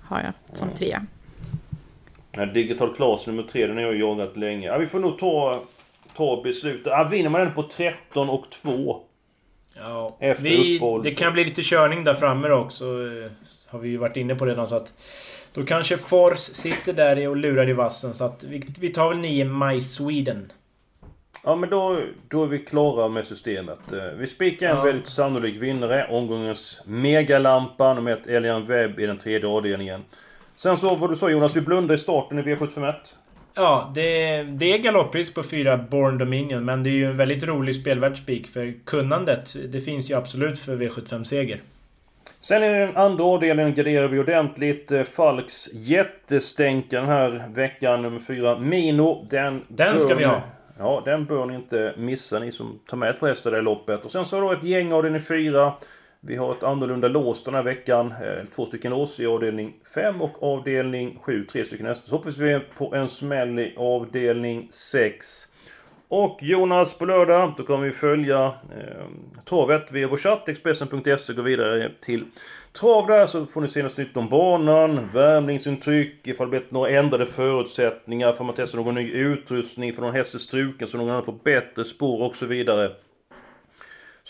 har 0.02 0.20
jag 0.20 0.58
som 0.58 0.68
trea. 0.70 1.06
Här 2.36 2.46
Digital 2.46 2.94
Class 2.94 3.26
nummer 3.26 3.42
3, 3.42 3.66
den 3.66 3.76
har 3.76 3.82
jag 3.82 3.96
jagat 3.96 4.36
länge. 4.36 4.66
Ja, 4.66 4.78
vi 4.78 4.86
får 4.86 4.98
nog 4.98 5.18
ta, 5.18 5.62
ta 6.16 6.42
beslutet. 6.42 6.86
Ja, 6.86 7.04
vinner 7.10 7.30
man 7.30 7.40
den 7.40 7.54
på 7.54 7.62
13 7.62 8.30
och 8.30 8.44
2. 8.62 9.00
Ja, 9.78 10.16
Efter 10.20 10.42
vi, 10.44 10.76
uppehåll, 10.76 11.02
det 11.02 11.10
kan 11.10 11.32
bli 11.32 11.44
lite 11.44 11.62
körning 11.62 12.04
där 12.04 12.14
framme 12.14 12.50
också. 12.50 12.84
eh, 12.84 13.30
Har 13.66 13.78
vi 13.78 13.88
ju 13.88 13.96
varit 13.96 14.16
inne 14.16 14.34
på 14.34 14.46
redan 14.46 14.68
så 14.68 14.76
att... 14.76 14.92
Då 15.54 15.62
kanske 15.64 15.98
Fors 15.98 16.38
sitter 16.38 16.92
där 16.92 17.28
och 17.28 17.36
lurar 17.36 17.68
i 17.68 17.72
vassen 17.72 18.14
så 18.14 18.24
att 18.24 18.44
vi, 18.44 18.62
vi 18.80 18.88
tar 18.88 19.08
väl 19.08 19.18
9 19.18 19.44
My 19.44 19.80
Sweden. 19.80 20.52
Ja 21.44 21.56
men 21.56 21.70
då, 21.70 22.00
då 22.28 22.42
är 22.42 22.46
vi 22.46 22.58
klara 22.58 23.08
med 23.08 23.24
systemet. 23.26 23.92
Eh, 23.92 24.04
Vi 24.18 24.26
spikar 24.26 24.70
en 24.70 24.76
Ja. 24.76 24.82
väldigt 24.82 25.08
sannolik 25.08 25.54
vinnare. 25.62 26.06
Omgångens 26.10 26.80
megalampa 26.86 27.94
nummer 27.94 28.10
ett 28.12 28.26
Elian 28.26 28.66
Webb 28.66 29.00
i 29.00 29.06
den 29.06 29.18
tredje 29.18 29.48
avdelningen. 29.48 30.04
Sen 30.56 30.76
så, 30.76 30.94
vad 30.94 31.10
du 31.10 31.16
sa 31.16 31.30
Jonas, 31.30 31.56
vi 31.56 31.60
blundar 31.60 31.94
i 31.94 31.98
starten 31.98 32.38
i 32.38 32.42
V751. 32.42 32.94
Ja, 33.54 33.90
det, 33.94 34.42
det 34.42 34.72
är 34.72 34.78
galopppris 34.78 35.34
på 35.34 35.42
fyra 35.42 35.76
Born 35.76 36.18
Dominion 36.18 36.64
men 36.64 36.82
det 36.82 36.90
är 36.90 36.92
ju 36.92 37.04
en 37.10 37.16
väldigt 37.16 37.44
rolig 37.44 37.74
spelvärd 37.76 38.16
spik 38.18 38.46
för 38.46 38.74
kunnandet 38.84 39.56
det 39.72 39.80
finns 39.80 40.10
ju 40.10 40.14
absolut 40.14 40.58
för 40.58 40.76
V75-seger. 40.76 41.60
Sen 42.40 42.62
i 42.62 42.68
den 42.68 42.96
andra 42.96 43.24
avdelningen 43.24 43.74
garderar 43.74 44.08
vi 44.08 44.18
ordentligt. 44.18 44.92
Eh, 44.92 45.02
Falks 45.02 45.68
jättestänkare 45.74 47.00
den 47.00 47.08
här 47.10 47.48
veckan, 47.54 48.02
nummer 48.02 48.18
fyra 48.20 48.58
Mino. 48.58 49.26
Den, 49.30 49.62
Den 49.68 49.98
ska 49.98 50.08
bör 50.08 50.14
vi 50.14 50.24
ni- 50.26 50.30
ha. 50.30 50.40
Ja, 50.78 51.02
den 51.04 51.24
bör 51.24 51.46
ni 51.46 51.54
inte 51.54 51.94
missa, 51.96 52.38
ni 52.38 52.52
som 52.52 52.78
tar 52.90 52.96
med 52.96 53.20
på 53.20 53.26
hästar 53.26 53.58
i 53.58 53.62
loppet. 53.62 54.04
Och 54.04 54.12
sen 54.12 54.26
så 54.26 54.36
har 54.36 54.42
vi 54.42 54.46
då 54.48 54.52
ett 54.60 54.64
gäng 54.64 54.92
avdelning 54.92 55.22
fyra. 55.22 55.72
Vi 56.26 56.36
har 56.36 56.52
ett 56.52 56.62
annorlunda 56.62 57.08
lås 57.08 57.44
den 57.44 57.54
här 57.54 57.62
veckan. 57.62 58.14
Eh, 58.22 58.44
två 58.54 58.66
stycken 58.66 58.90
lås 58.90 59.20
i 59.20 59.26
avdelning 59.26 59.74
5 59.94 60.22
och 60.22 60.42
avdelning 60.42 61.18
7. 61.22 61.44
Tre 61.44 61.64
stycken 61.64 61.86
hästar. 61.86 62.08
Så 62.08 62.16
hoppas 62.16 62.38
vi 62.38 62.60
på 62.78 62.94
en 62.94 63.08
smäll 63.08 63.58
i 63.58 63.74
avdelning 63.76 64.68
6. 64.72 65.46
Och 66.08 66.38
Jonas, 66.42 66.98
på 66.98 67.04
lördag, 67.04 67.52
då 67.56 67.62
kommer 67.62 67.86
vi 67.86 67.92
följa 67.92 68.44
eh, 68.46 69.06
travet 69.44 69.92
via 69.92 70.08
vår 70.08 70.16
chatt, 70.16 70.48
Expressen.se, 70.48 71.32
gå 71.32 71.42
vidare 71.42 71.92
till 72.00 72.24
trav 72.72 73.06
där 73.06 73.26
så 73.26 73.46
får 73.46 73.60
ni 73.60 73.68
senast 73.68 73.96
nytt 73.96 74.16
om 74.16 74.28
banan, 74.28 75.08
värmningsintryck, 75.12 76.28
ifall 76.28 76.46
det 76.46 76.50
blivit 76.50 76.70
några 76.70 76.90
ändrade 76.90 77.26
förutsättningar, 77.26 78.32
får 78.32 78.44
man 78.44 78.54
testa 78.54 78.76
någon 78.76 78.94
ny 78.94 79.12
utrustning, 79.12 79.92
för 79.92 80.02
någon 80.02 80.14
häst 80.14 80.34
är 80.34 80.38
struken 80.38 80.88
så 80.88 80.98
någon 80.98 81.10
annan 81.10 81.24
får 81.24 81.38
bättre 81.44 81.84
spår 81.84 82.22
och 82.22 82.36
så 82.36 82.46
vidare. 82.46 82.92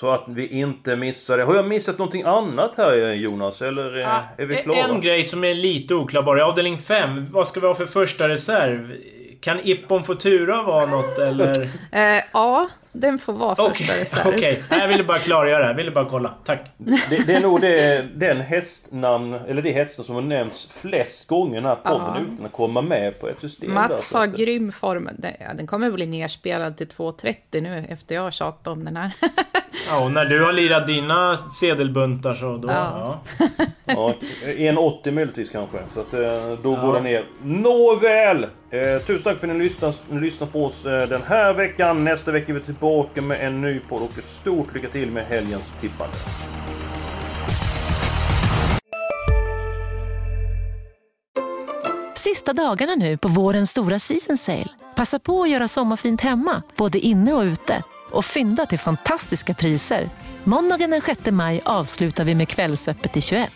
Så 0.00 0.10
att 0.10 0.24
vi 0.28 0.48
inte 0.48 0.96
missar 0.96 1.38
det. 1.38 1.44
Har 1.44 1.54
jag 1.54 1.68
missat 1.68 1.98
någonting 1.98 2.22
annat 2.22 2.76
här 2.76 3.12
Jonas? 3.12 3.62
Eller 3.62 3.98
eh, 4.00 4.22
är 4.36 4.46
vi 4.46 4.56
klara? 4.56 4.78
En 4.78 5.00
grej 5.00 5.24
som 5.24 5.44
är 5.44 5.54
lite 5.54 5.94
oklar 5.94 6.22
bara. 6.22 6.38
I 6.38 6.42
avdelning 6.42 6.78
5, 6.78 7.26
vad 7.30 7.48
ska 7.48 7.60
vi 7.60 7.66
ha 7.66 7.74
för 7.74 7.86
första 7.86 8.28
reserv? 8.28 8.92
Kan 9.40 9.60
Ippon 9.62 10.04
Futura 10.04 10.62
vara 10.62 10.86
något 10.86 11.18
eller? 11.18 11.52
Eh, 11.92 12.22
ja, 12.32 12.68
den 12.92 13.18
får 13.18 13.32
vara 13.32 13.56
första 13.56 13.92
reserv. 14.00 14.28
okej. 14.36 14.62
Nej, 14.70 14.80
Jag 14.80 14.88
ville 14.88 15.04
bara 15.04 15.18
klargöra. 15.18 15.66
Jag 15.66 15.74
ville 15.74 15.90
bara 15.90 16.04
kolla. 16.04 16.34
Tack. 16.44 16.60
Det, 16.78 17.26
det 17.26 17.34
är 17.34 17.40
nog 17.40 17.60
det, 17.60 18.02
den 18.14 18.40
hästnamn, 18.40 19.34
eller 19.34 19.62
det 19.62 19.72
hästar 19.72 20.04
som 20.04 20.14
har 20.14 20.22
nämnts 20.22 20.68
flest 20.80 21.28
gånger 21.28 21.52
i 21.52 21.60
den 21.60 21.64
här 21.64 21.76
podden 21.76 22.12
Ja. 22.14 22.20
utan 22.34 22.46
att 22.46 22.52
komma 22.52 22.82
med 22.82 23.20
på 23.20 23.28
ett 23.28 23.40
system. 23.40 23.74
Mats 23.74 24.12
där, 24.12 24.18
har 24.18 24.26
att- 24.26 24.36
grym 24.36 24.72
form. 24.72 25.08
Den 25.56 25.66
kommer 25.66 25.90
bli 25.90 26.06
nerspelad 26.06 26.76
till 26.76 26.86
2.30 26.88 27.60
nu 27.60 27.84
efter 27.88 28.14
jag 28.14 28.22
har 28.22 28.30
tjatat 28.30 28.66
om 28.66 28.84
den 28.84 28.96
här. 28.96 29.10
Ja, 29.88 30.04
och 30.04 30.10
när 30.12 30.24
du 30.24 30.44
har 30.44 30.52
lirat 30.52 30.86
dina 30.86 31.36
sedelbuntar 31.36 32.34
så 32.34 32.56
då... 32.56 32.68
Ja. 32.68 33.20
Ja. 33.38 33.44
Ja, 33.84 34.14
1,80 34.44 35.10
möjligtvis 35.10 35.50
kanske. 35.50 35.78
Så 35.94 36.00
att 36.00 36.14
eh, 36.14 36.20
då 36.62 36.72
Ja. 36.72 36.80
går 36.86 36.94
den 36.94 37.02
ner. 37.04 37.24
Nåväl! 37.42 38.46
Eh, 38.76 39.02
tusen 39.02 39.22
tack 39.22 39.40
för 39.40 39.48
att 39.48 39.56
ni 39.56 39.64
lyssnar, 39.64 39.94
ni 40.10 40.20
lyssnar 40.20 40.46
på 40.46 40.64
oss 40.64 40.86
eh, 40.86 41.08
den 41.08 41.22
här 41.22 41.54
veckan. 41.54 42.04
Nästa 42.04 42.32
vecka 42.32 42.52
är 42.52 42.54
vi 42.54 42.60
tillbaka 42.60 43.22
med 43.22 43.46
en 43.46 43.60
ny 43.60 43.80
podd 43.80 44.02
och 44.02 44.18
ett 44.18 44.28
stort 44.28 44.74
lycka 44.74 44.88
till 44.88 45.10
med 45.10 45.26
helgens 45.26 45.72
tippande. 45.80 46.16
Sista 52.14 52.52
dagarna 52.52 52.94
nu 52.94 53.16
på 53.16 53.28
vårens 53.28 53.70
stora 53.70 53.98
season 53.98 54.36
sale. 54.36 54.68
Passa 54.96 55.18
på 55.18 55.42
att 55.42 55.50
göra 55.50 55.68
sommarfint 55.68 56.20
hemma, 56.20 56.62
både 56.76 56.98
inne 56.98 57.32
och 57.32 57.42
ute. 57.42 57.82
Och 58.10 58.24
fynda 58.24 58.66
till 58.66 58.78
fantastiska 58.78 59.54
priser. 59.54 60.10
Måndagen 60.44 60.90
den 60.90 61.00
6 61.00 61.30
maj 61.30 61.60
avslutar 61.64 62.24
vi 62.24 62.34
med 62.34 62.48
Kvällsöppet 62.48 63.16
i 63.16 63.20
21. 63.20 63.50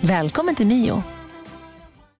Välkommen 0.00 0.54
till 0.54 0.66
Mio. 0.66 1.02